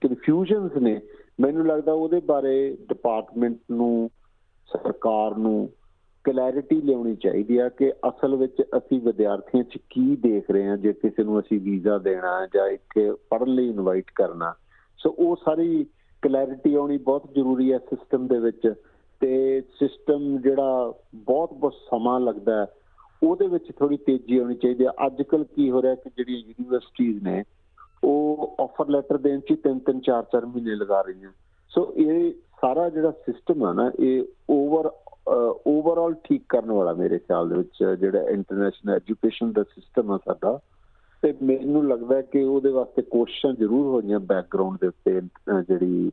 [0.02, 1.00] ਕਨਫਿਊਜ਼ਨਸ ਨੇ,
[1.40, 4.10] ਮੈਨੂੰ ਲੱਗਦਾ ਉਹਦੇ ਬਾਰੇ ਡਿਪਾਰਟਮੈਂਟ ਨੂੰ,
[4.70, 5.70] ਸਰਕਾਰ ਨੂੰ
[6.25, 10.94] ਕਲੈਰਿਟੀ ਲਿਆਉਣੀ ਚਾਹੀਦੀ ਆ ਕਿ ਅਸਲ ਵਿੱਚ ਅਸੀਂ ਵਿਦਿਆਰਥੀਆਂ 'ਚ ਕੀ ਦੇਖ ਰਹੇ ਹਾਂ, ਜੇ
[10.94, 14.53] ਕਿਸੇ ਨੂੰ ਅਸੀਂ ਵੀਜ਼ਾ ਦੇਣਾ ਜਾਂ ਇੱਥੇ ਪੜ੍ਹਨ ਲਈ ਇਨਵਾਈਟ ਕਰਨਾ।
[15.00, 15.86] ਸੋ ਉਹ ਸਾਰੀ
[16.24, 18.74] ਕਲੈਰਿਟੀ ਆਉਣੀ ਬਹੁਤ ਜ਼ਰੂਰੀ ਹੈ ਸਿਸਟਮ ਦੇ ਵਿੱਚ
[19.22, 22.65] ਤੇ ਸਿਸਟਮ ਜਿਹੜਾ ਬਹੁਤ ਬਹੁਤ ਸਮਾਂ ਲੱਗਦਾ ਹੈ,
[23.24, 27.22] ਉਹਦੇ ਵਿੱਚ ਥੋੜੀ ਤੇਜ਼ੀ ਆਉਣੀ ਚਾਹੀਦੀ ਹੈ ਅੱਜ ਕੱਲ ਕੀ ਹੋ ਰਿਹਾ ਕਿ ਜਿਹੜੀਆਂ ਯੂਨੀਵਰਸਿਟੀਆਂ
[27.24, 27.44] ਨੇ,
[28.03, 31.32] ਉਹ ਆਫਰ ਲੈਟਰ ਦੇਣ 'ਚ ਤਿੰਨ ਤਿੰਨ ਚਾਰ ਚਾਰ ਮਹੀਨੇ ਲਗਾ ਰਹੀਆਂ।
[31.72, 34.90] ਸੋ ਇਹ ਸਾਰਾ ਜਿਹੜਾ ਸਿਸਟਮ ਆ ਨਾ, ਇਹ ਓਵਰ
[35.68, 40.60] ਓਵਰਆਲ ਠੀਕ ਕਰਨ ਵਾਲਾ ਮੇਰੇ ਖਿਆਲ ਦੇ ਵਿੱਚ ਜਿਹੜਾ ਇੰਟਰਨੈਸ਼ਨਲ ਐਜੂਕੇਸ਼ਨ ਦਾ ਸਿਸਟਮ ਆ ਸਾਡਾ,
[41.24, 45.22] ਤੇ ਮੈਨੂੰ ਲੱਗਦਾ ਕਿ ਉਹਦੇ ਵਾਸਤੇ ਕੋਸ਼ਿਸ਼ਾਂ ਜ਼ਰੂਰ ਹੋਈਆਂ ਬੈਕਗ੍ਰਾਉਂਡ ਦੇ ਉੱਤੇ
[45.70, 46.12] ਜਿਹੜੀ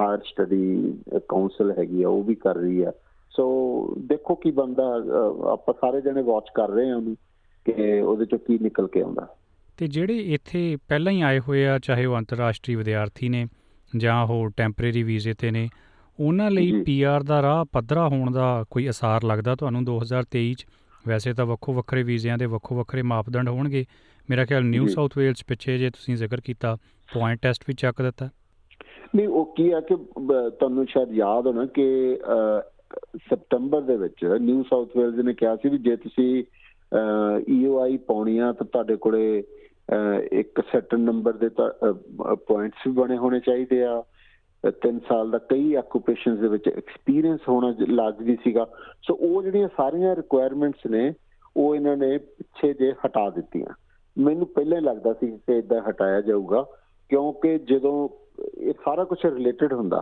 [0.00, 0.94] ਹਾਇਰ ਸਟੱਡੀ
[1.28, 2.92] ਕਾਉਂਸਲ ਹੈਗੀ ਆ, ਉਹ ਵੀ ਕਰ ਰਹੀ ਆ।
[3.32, 4.84] ਸੋ ਦੇਖੋ ਕੀ ਬੰਦਾ
[5.52, 7.16] ਆਪਾਂ ਸਾਰੇ ਜਣੇ ਵਾਚ ਕਰ ਰਹੇ ਹਾਂ ਉਹਨੂੰ,
[7.66, 9.26] ਕਿ ਉਹਦੇ ਚੋਂ ਕੀ ਨਿਕਲ ਕੇ ਆਉਂਦਾ।
[9.76, 13.46] ਤੇ ਜਿਹੜੇ ਇੱਥੇ ਪਹਿਲਾਂ ਹੀ ਆਏ ਹੋਏ ਆ, ਚਾਹੇ ਉਹ ਅੰਤਰਰਾਸ਼ਟਰੀ ਵਿਦਿਆਰਥੀ ਨੇ
[13.96, 15.68] ਜਾਂ ਉਹ ਟੈਂਪਰੇਰੀ ਵੀਜ਼ੇ ਤੇ ਨੇ
[16.20, 20.66] ਉਹਨਾਂ ਲਈ ਪੀਆਰ ਦਾ ਰਾਹ ਪੱਧਰਾ ਹੋਣ ਦਾ ਕੋਈ ਅਸਾਰ ਲੱਗਦਾ ਤੁਹਾਨੂੰ 2023 ਚ?
[21.08, 23.84] ਵੈਸੇ ਤਾਂ ਵੱਖੋ ਵੱਖਰੇ ਵੀਜ਼ਿਆਂ ਦੇ ਵੱਖੋ ਵੱਖਰੇ ਮਾਪਦੰਡ ਹੋਣਗੇ।
[24.30, 26.76] ਮੇਰਾ ਖਿਆਲ ਨਿਊ ਸਾਊਥ ਵੇਲਸ ਪਿੱਛੇ ਜੇ ਤੁਸੀਂ ਜ਼ਿਕਰ ਕੀਤਾ
[27.12, 28.28] ਪੁਆਇੰਟ ਟੈਸਟ ਵੀ ਚੱਕ ਦਿੱਤਾ।
[29.16, 29.96] ਨਹੀਂ ਉਹ ਕੀ ਹੈ ਕਿ
[30.50, 32.16] ਤੁਹਾਨੂੰ ਸ਼ਾਇਦ ਯਾਦ ਹੋਣਾ ਕਿ
[33.16, 36.44] ਸਪਟੰਬਰ ਦੇ ਵਿੱਚ ਨਿਊ ਸਾਊਥ ਵੇਲਸ ਨੇ ਕਿਹਾ ਸੀ ਵੀ ਜੇ ਤੁਸੀਂ
[37.48, 39.42] ਈਓਆਈ ਪਾਉਣੀ ਆ ਤਾਂ ਤੁਹਾਡੇ ਕੋਲੇ
[40.32, 44.02] ਇੱਕ ਸਰਟਨ ਨੰਬਰ ਦੇ ਪੁਆਇੰਟਸ ਵੀ ਬਣੇ ਹੋਣੇ ਚਾਹੀਦੇ ਆ।
[44.84, 48.66] 3 ਸਾਲ ਦਾ ਕਈ ਆਕੂਪੇਸ਼ਨਸ ਦੇ ਵਿੱਚ ਐਕਸਪੀਰੀਅੰਸ ਹੋਣਾ ਲਾਜ਼ਮੀ ਸੀਗਾ।
[49.02, 51.12] ਸੋ ਉਹ ਜਿਹੜੀਆਂ ਸਾਰੀਆਂ ਰਿਕੁਆਇਰਮੈਂਟਸ ਨੇ,
[51.56, 53.74] ਉਹ ਇਹਨਾਂ ਨੇ ਪਿੱਛੇ ਜੇ ਹਟਾ ਦਿੱਤੀਆਂ।
[54.16, 56.64] ਮੈਨੂੰ ਪਹਿਲਾਂ ਹੀ ਲੱਗਦਾ ਸੀ ਕਿ ਇਦਾਂ ਹਟਾਇਆ ਜਾਊਗਾ,
[57.10, 58.08] ਕਿਉਂਕਿ ਜਦੋਂ
[58.58, 60.00] ਇਹ ਸਾਰਾ ਕੁਝ ਰਿਲੇਟਡ ਹੁੰਦਾ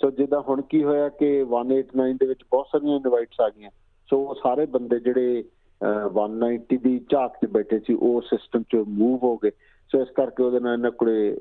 [0.00, 3.70] ਸੋ ਜਿੱਦਾਂ ਹੁਣ ਕੀ ਹੋਇਆ ਕਿ 189 ਦੇ ਵਿੱਚ ਬਹੁਤ ਸਾਰੀਆਂ ਇਨਵਾਈਟਸ ਆ ਗਈਆਂ।
[4.08, 5.44] ਸੋ ਉਹ ਸਾਰੇ ਬੰਦੇ ਜਿਹੜੇ
[5.84, 9.50] 190 ਦੀ ਝਾਕ 'ਚ ਬੈਠੇ ਸੀ, ਉਹ ਸਿਸਟਮ 'ਚ ਮੂਵ ਹੋ ਗਏ।
[9.92, 11.36] ਸੋ ਇਸ ਕਰਕੇ ਉਹਦੇ ਨਾਲ ਇਹਨਾਂ ਕੋਲੇ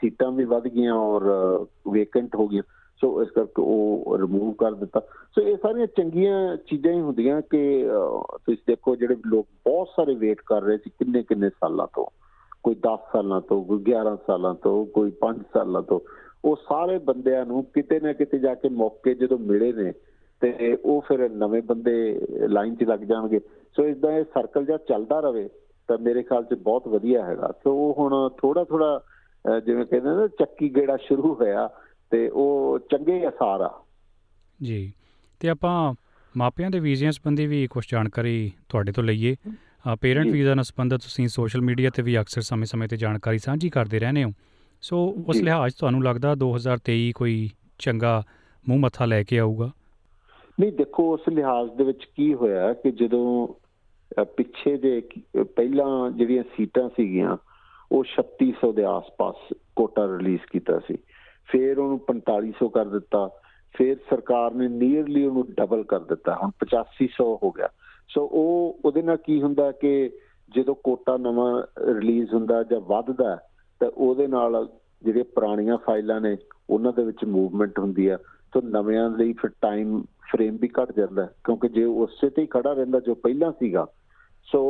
[0.00, 1.22] ਸੀਟਾਂ ਵੀ ਵੱਧ ਗਈਆਂ ਔਰ
[1.92, 2.62] ਵੇਕੈਂਟ ਹੋ ਗਈਆਂ।
[3.00, 5.00] ਸੋ ਇਸ ਕਰਕੇ ਉਹ ਰਿਮੂਵ ਕਰ ਦਿੱਤਾ।
[5.34, 7.84] ਸੋ ਇਹ ਸਾਰੀਆਂ ਚੰਗੀਆਂ ਚੀਜ਼ਾਂ ਹੀ ਹੁੰਦੀਆਂ ਕਿ
[8.36, 12.06] ਤੁਸੀਂ ਦੇਖੋ ਜਿਹੜੇ ਲੋਕ ਬਹੁਤ ਸਾਰੇ ਵੇਟ ਕਰ ਰਹੇ ਸੀ ਕਿੰਨੇ ਕਿੰਨੇ ਸਾਲਾਂ ਤੋਂ।
[12.62, 16.00] ਕੋਈ 10 ਸਾਲਾਂ ਤੋਂ, ਕੋਈ 11 ਸਾਲਾਂ ਤੋਂ, ਕੋਈ 5 ਸਾਲਾਂ ਤੋਂ।
[16.44, 19.92] ਉਹ ਸਾਰੇ ਬੰਦਿਆਂ ਨੂੰ ਕਿਤੇ ਨਾ ਕਿਤੇ ਜਾ ਕੇ ਮੌਕੇ ਜਦੋਂ ਮਿਲੇ ਨੇ,
[20.40, 23.40] ਤੇ ਉਹ ਫਿਰ ਨਵੇਂ ਬੰਦੇ ਲਾਈਨ 'ਚ ਲੱਗ ਜਾਣਗੇ।
[23.76, 25.48] ਸੋ ਇਦਾਂ ਇਹ ਸਰਕਲ ਜਾਂ ਚੱਲਦਾ ਰਵੇ
[25.88, 29.00] ਤਾਂ ਮੇਰੇ ਖਿਆਲ 'ਚ ਬਹੁਤ ਵਧੀਆ ਹੈਗਾ। ਸੋ ਉਹ ਹੁਣ ਥੋੜਾ ਥੋੜਾ
[29.66, 31.68] ਜਿਵੇਂ ਕਹਿੰਦੇ ਨੇ ਚੱਕੀ ਗੇੜਾ ਸ਼ੁਰੂ ਹੋਇਆ
[32.10, 33.82] ਤੇ ਉਹ ਚੰਗੇ ਅਸਾਰ ਆ।
[34.62, 34.92] ਜੀ।
[35.40, 35.94] ਤੇ ਆਪਾਂ
[36.36, 39.34] ਮਾਪਿਆਂ ਦੇ ਵੀਜ਼ਿਆਂ ਸੰਬੰਧੀ ਵੀ ਕੁਝ ਜਾਣਕਾਰੀ ਤੁਹਾਡੇ ਤੋਂ ਲਈਏ।
[40.00, 43.98] ਪੇਰੈਂਟ ਵੀਜ਼ਾ ਨਾਲ ਸੰਬੰਧਿਤ ਤੁਸੀਂ ਸੋਸ਼ਲ ਮੀਡੀਆ ਤੇ ਵੀ ਅਕਸਰ ਸਮੇਂ-ਸਮੇਂ ਤੇ ਜਾਣਕਾਰੀ ਸਾਂਝੀ ਕਰਦੇ
[43.98, 44.30] ਰਹਿੰਦੇ ਹੋ।
[44.82, 48.22] ਸੋ ਉਸ ਲਿਹਾਜ਼ ਤੁਹਾਨੂੰ ਲੱਗਦਾ 2023 ਕੋਈ ਚੰਗਾ
[48.68, 49.70] ਮੂੰਹ ਮੱਥਾ ਲੈ ਕੇ ਆਊਗਾ?
[50.60, 53.48] ਨਹੀਂ ਦੇਖੋ ਉਸ ਲਿਹਾਜ਼ ਦੇ ਵਿੱਚ ਕੀ ਹੋਇਆ ਕਿ ਜਦੋਂ
[54.22, 55.08] ਪਿੱਛੇ ਦੇ
[55.42, 57.36] ਪਹਿਲਾਂ ਜਿਹੜੀਆਂ ਸੀਟਾਂ ਸੀਗੀਆਂ,
[57.92, 60.98] ਉਹ 3600 ਦੇ ਆਸ-ਪਾਸ ਕੋਟਾ ਰਿਲੀਜ਼ ਕੀਤਾ ਸੀ।
[61.46, 63.30] ਫਿਰ ਉਹਨੂੰ 4500 ਕਰ ਦਿੱਤਾ।
[63.72, 67.68] ਫਿਰ ਸਰਕਾਰ ਨੇ ਨੀਅਰਲੀ ਉਹਨੂੰ ਡਬਲ ਕਰ ਦਿੱਤਾ। ਹੁਣ 8500 ਹੋ ਗਿਆ।
[68.08, 70.10] ਸੋ ਉਹ, ਉਹਦੇ ਨਾਲ ਕੀ ਹੁੰਦਾ ਕਿ
[70.56, 73.40] ਜਦੋਂ ਕੋਟਾ ਨਵਾਂ ਰਿਲੀਜ਼ ਹੁੰਦਾ ਜਾਂ ਵੱਧਦਾ,
[73.80, 74.68] ਤਾਂ ਉਹਦੇ ਨਾਲ
[75.02, 76.36] ਜਿਹੜੇ ਪੁਰਾਣੀਆਂ ਫਾਈਲਾਂ ਨੇ,
[76.70, 78.18] ਉਹਨਾਂ ਦੇ ਵਿੱਚ ਮੂਵਮੈਂਟ ਹੁੰਦੀ ਆ।
[78.52, 82.72] ਤਾਂ ਨਵਿਆਂ ਲਈ ਫਿਰ ਟਾਈਮ ਫਰੇਮ ਵੀ ਘਟ ਜਾਂਦਾ। ਕਿਉਂਕਿ ਜੇ ਉਸੇ ਤੇ ਹੀ ਖੜਾ
[82.72, 83.86] ਰਹਿੰਦਾ ਜੋ ਪਹਿਲਾਂ ਸੀਗਾ
[84.52, 84.60] ਸੋ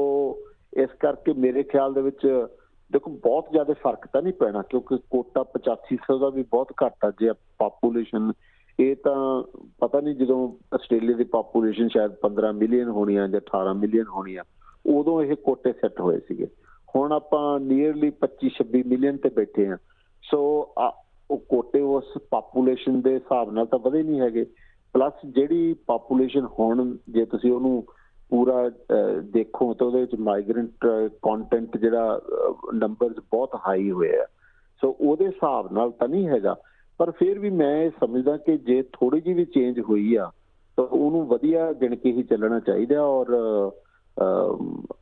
[0.77, 2.47] ਇਸ ਕਰਕੇ ਮੇਰੇ ਖਿਆਲ ਦੇ ਵਿੱਚ,
[2.93, 7.13] ਦੇਖੋ, ਬਹੁਤ ਜ਼ਿਆਦਾ ਫ਼ਰਕ ਤਾਂ ਨਹੀਂ ਪੈਣਾ, ਕਿਉਂਕਿ ਕੋਟਾ 8500 ਦਾ ਵੀ ਬਹੁਤ ਘੱਟ ਆ,
[7.21, 8.33] ਜੇ ਪਾਪੂਲੇਸ਼ਨ
[8.79, 9.43] ਇਹ ਤਾਂ
[9.81, 10.39] ਪਤਾ ਨਹੀਂ ਜਦੋਂ
[10.75, 14.45] ਆਸਟ੍ਰੇਲੀਆ ਦੀ ਪਾਪੂਲੇਸ਼ਨ ਸ਼ਾਇਦ 15 ਮਿਲੀਅਨ ਹੋਣੀ ਆ ਜਾਂ 18 ਮਿਲੀਅਨ ਹੋਣੀ ਆ,
[14.87, 16.47] ਉਦੋਂ ਇਹ ਕੋਟੇ ਸੈੱਟ ਹੋਏ ਸੀਗੇ।
[16.97, 19.77] ਹੁਣ ਆਪਾਂ ਨੀਅਰਲੀ 25 26 ਮਿਲੀਅਨ ਤੇ ਬੈਠੇ ਆ।
[20.23, 20.41] ਸੋ
[21.31, 24.45] ਉਹ ਕੋਟੇ ਉਸ ਪਾਪੂਲੇਸ਼ਨ ਦੇ ਹਿਸਾਬ ਨਾਲ ਤਾਂ ਵਧੇ ਨਹੀਂ ਹੈਗੇ।
[24.93, 27.85] ਪਲੱਸ ਜਿਹੜੀ ਪਾਪੂਲੇਸ਼ਨ ਹੁਣ, ਜੇ ਤੁਸੀਂ ਉਹਨੂੰ
[28.31, 28.69] ਪੂਰਾ
[29.33, 30.87] ਦੇਖੋ ਤਾਂ ਉਹਦੇ ਵਿੱਚ ਮਾਈਗ੍ਰੈਂਟ
[31.23, 32.21] ਕੰਟੈਂਟ ਜਿਹੜਾ
[32.75, 34.27] ਨੰਬਰਸ ਬਹੁਤ ਹਾਈ ਹੋਏ ਆ।
[34.83, 36.55] ਸੋ ਉਹਦੇ ਹਿਸਾਬ ਨਾਲ ਤਾਂ ਨਹੀਂ ਹੈਗਾ।
[37.01, 40.31] ਪਰ ਫਿਰ ਵੀ ਮੈਂ ਇਹ ਸਮਝਦਾ ਕਿ ਜੇ ਥੋੜੀ ਜਿਹੀ ਵੀ ਚੇਂਜ ਹੋਈ ਆ,
[40.79, 43.27] ਤਾਂ ਉਹਨੂੰ ਵਧੀਆ ਗਿਣ ਕੇ ਹੀ ਚੱਲਣਾ ਚਾਹੀਦਾ ਔਰ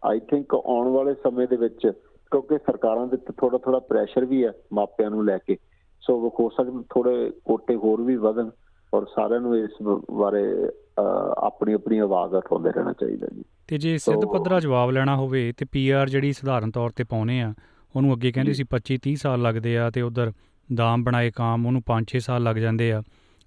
[0.04, 1.86] ਆਈ ਥਿੰਕ ਆਉਣ ਵਾਲੇ ਸਮੇਂ ਦੇ ਵਿੱਚ,
[2.32, 5.56] ਕਿਉਂਕਿ ਸਰਕਾਰਾਂ ਦੇ ਤੇ ਥੋੜਾ ਥੋੜਾ ਪ੍ਰੈਸ਼ਰ ਵੀ ਹੈ ਮਾਪਿਆਂ ਨੂੰ ਲੈ ਕੇ।
[6.02, 8.50] ਸੋ ਹੋ ਸਕਦਾ ਥੋੜੇ ਕੋਟੇ ਹੋਰ ਵੀ ਵਧਣ।
[8.94, 10.44] ਔਰ ਸਾਰਿਆਂ ਨੂੰ ਇਸ ਬਾਰੇ
[11.38, 15.66] ਆਪਣੀ ਆਪਣੀ ਆਵਾਜ਼ ਉਠਾਉਂਦੇ ਰਹਿਣਾ ਚਾਹੀਦਾ ਜੀ। ਤੇ ਜੇ ਸਿੱਧ ਪੱਧਰਾ ਜਵਾਬ ਲੈਣਾ ਹੋਵੇ ਤੇ
[15.72, 17.52] ਪੀਆਰ ਜਿਹੜੀ ਸਧਾਰਨ ਤੌਰ ਤੇ ਪਾਉਨੇ ਆ
[17.94, 20.32] ਉਹਨੂੰ ਅੱਗੇ ਕਹਿੰਦੇ ਸੀ 25 30 ਸਾਲ ਲੱਗਦੇ ਆ ਤੇ ਉਧਰ
[20.68, 23.02] ਦਾਮ ਬਣਾਏ ਕਾਮ ਉਹਨੂੰ 5-6 ਸਾਲ ਲੱਗ ਜਾਂਦੇ ਆ।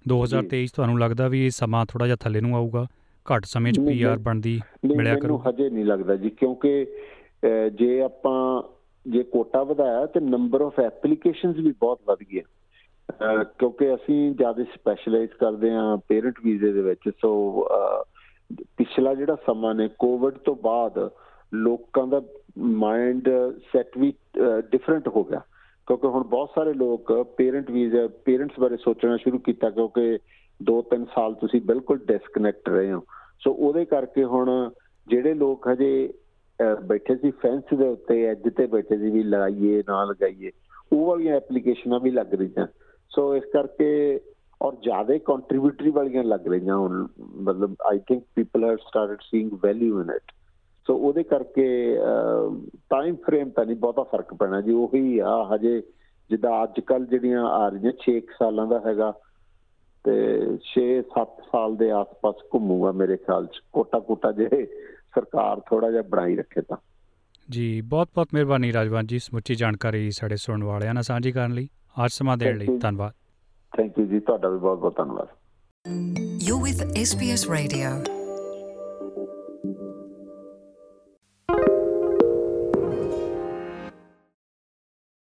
[0.06, 2.86] 2023 ਤੁਹਾਨੂੰ ਲੱਗਦਾ ਵੀ ਇਹ ਸਮਾਂ ਥੋੜਾ ਜਿਹਾ ਥੱਲੇ ਨੂੰ ਆਊਗਾ?
[3.26, 4.60] ਘੱਟ ਸਮੇਂ 'ਚ ਪੀਆਰ ਬਣਦੀ
[4.96, 6.74] ਮਿਲਿਆ ਕਰੂ। ਹਜੇ ਨਹੀਂ ਲੱਗਦਾ ਜੀ ਕਿਉਂਕਿ
[7.78, 8.36] ਜੇ ਆਪਾਂ
[9.06, 12.42] ਜੇ ਕੋਟਾ ਵਧਾਇਆ ਤੇ ਨੰਬਰ ਆਫ ਐਪਲੀਕੇਸ਼ਨਸ ਵੀ ਬਹੁਤ ਵਧ ਗਏ
[13.58, 17.68] ਕਿਉਂਕਿ ਅਸੀਂ ਜ਼ਿਆਦਾ ਸਪੈਸ਼ਲਾਈਜ਼ ਕਰਦੇ ਆ ਪੇਰੈਂਟ ਵੀਜ਼ੇ ਦੇ ਵਿੱਚ ਸੋ
[18.76, 20.98] ਪਿਛਲਾ ਜਿਹੜਾ ਸਮਾਂ ਨੇ ਕੋਵਿਡ ਤੋਂ ਬਾਅਦ
[21.54, 22.22] ਲੋਕਾਂ ਦਾ
[22.58, 23.28] ਮਾਈਂਡ
[23.72, 24.12] ਸੈਟ ਵੀ
[24.70, 25.40] ਡਿਫਰੈਂਟ ਹੋ ਗਿਆ।
[25.86, 30.18] ਕਿਉਂਕਿ ਹੁਣ ਬਹੁਤ ਸਾਰੇ ਲੋਕ ਪੇਰੈਂਟ ਵੀਜ਼ਾ ਪੇਰੈਂਟਸ ਬਾਰੇ ਸੋਚਣਾ ਸ਼ੁਰੂ ਕੀਤਾ ਕਿਉਂਕਿ
[30.60, 33.02] 2-3 ਸਾਲ ਤੁਸੀਂ ਬਿਲਕੁਲ ਡਿਸਕਨੈਕਟ ਰਹੇ ਹੋ।
[33.40, 34.70] ਸੋ ਉਹਦੇ ਕਰਕੇ ਹੁਣ
[35.06, 36.12] ਜਿਹੜੇ ਲੋਕ ਹਜੇ
[36.86, 40.50] ਬੈਠੇ ਸੀ ਫੈਂਸ ਦੇ ਉੱਤੇ ਐਜ ਤੇ ਬੈਠੇ ਸੀ ਵੀ ਲਗਾਈਏ ਨਾ ਲਗਾਈਏ
[40.92, 42.66] ਉਹ ਵਾਲੀਆਂ ਐਪਲੀਕੇਸ਼ਨਾਂ ਵੀ ਲੱਗ ਰਹੀਆਂ।
[43.10, 44.20] ਸੋ ਇਸ ਕਰਕੇ,
[44.62, 50.00] ਔਰ ਜ਼ਿਆਦਾ ਕੰਟਰੀਬਿਊਟਰੀ ਵਾਲੀਆਂ ਲੱਗ ਰਹੀਆਂ ਹੁਣ, ਮਤਲਬ I think people have started seeing value
[50.00, 50.32] in it
[50.86, 51.66] so ਉਹਦੇ ਕਰਕੇ
[52.90, 55.80] ਟਾਈਮ ਫਰੇਮ ਤਾਂ ਨਹੀਂ, ਬਹੁਤਾ ਫ਼ਰਕ ਪੈਣਾ ਜੀ, ਉਹੀ ਆ, ਹਜੇ
[56.30, 59.12] ਜਿੱਦਾਂ ਅੱਜ ਕੱਲ ਜਿਹੜੀਆਂ ਆ ਰਹੀਆਂ 6 ਸਾਲਾਂ ਦਾ ਹੈਗਾ,
[60.04, 60.14] ਤੇ
[60.64, 64.48] 6-7 ਸਾਲ ਦੇ ਆਸ-ਪਾਸ ਘੁੰਮੂਗਾ ਮੇਰੇ ਖਿਆਲ ਚ ਕੋਟਾ ਕੋਟਾ ਜੇ
[65.14, 66.76] ਸਰਕਾਰ ਥੋੜਾ ਜਿਹਾ ਬਣਾਈ ਰੱਖੇ ਤਾਂ।
[67.48, 71.68] ਜੀ ਬਹੁਤ ਬਹੁਤ ਮਿਹਰਬਾਨੀ ਰਾਜਵਾਨ ਜੀ, ਸਮੁੱਚੀ ਜਾਣਕਾਰੀ ਸਾਡੇ ਸੁਣਨ ਵਾਲਿਆਂ ਨਾਲ ਸਾਂਝੀ ਕਰਨ ਲਈ।
[72.04, 73.12] ਅੱਜ ਸਮਾਂ ਦੇਣ ਲਈ ਧੰਨਵਾਦ।
[73.76, 75.28] ਥੈਂਕ ਯੂ ਜੀ ਤੁਹਾਡਾ ਵੀ ਬਹੁਤ ਬਹੁਤ ਧੰਨਵਾਦ
[76.42, 78.15] ਯੂ ਵਿਦ SBS Radio.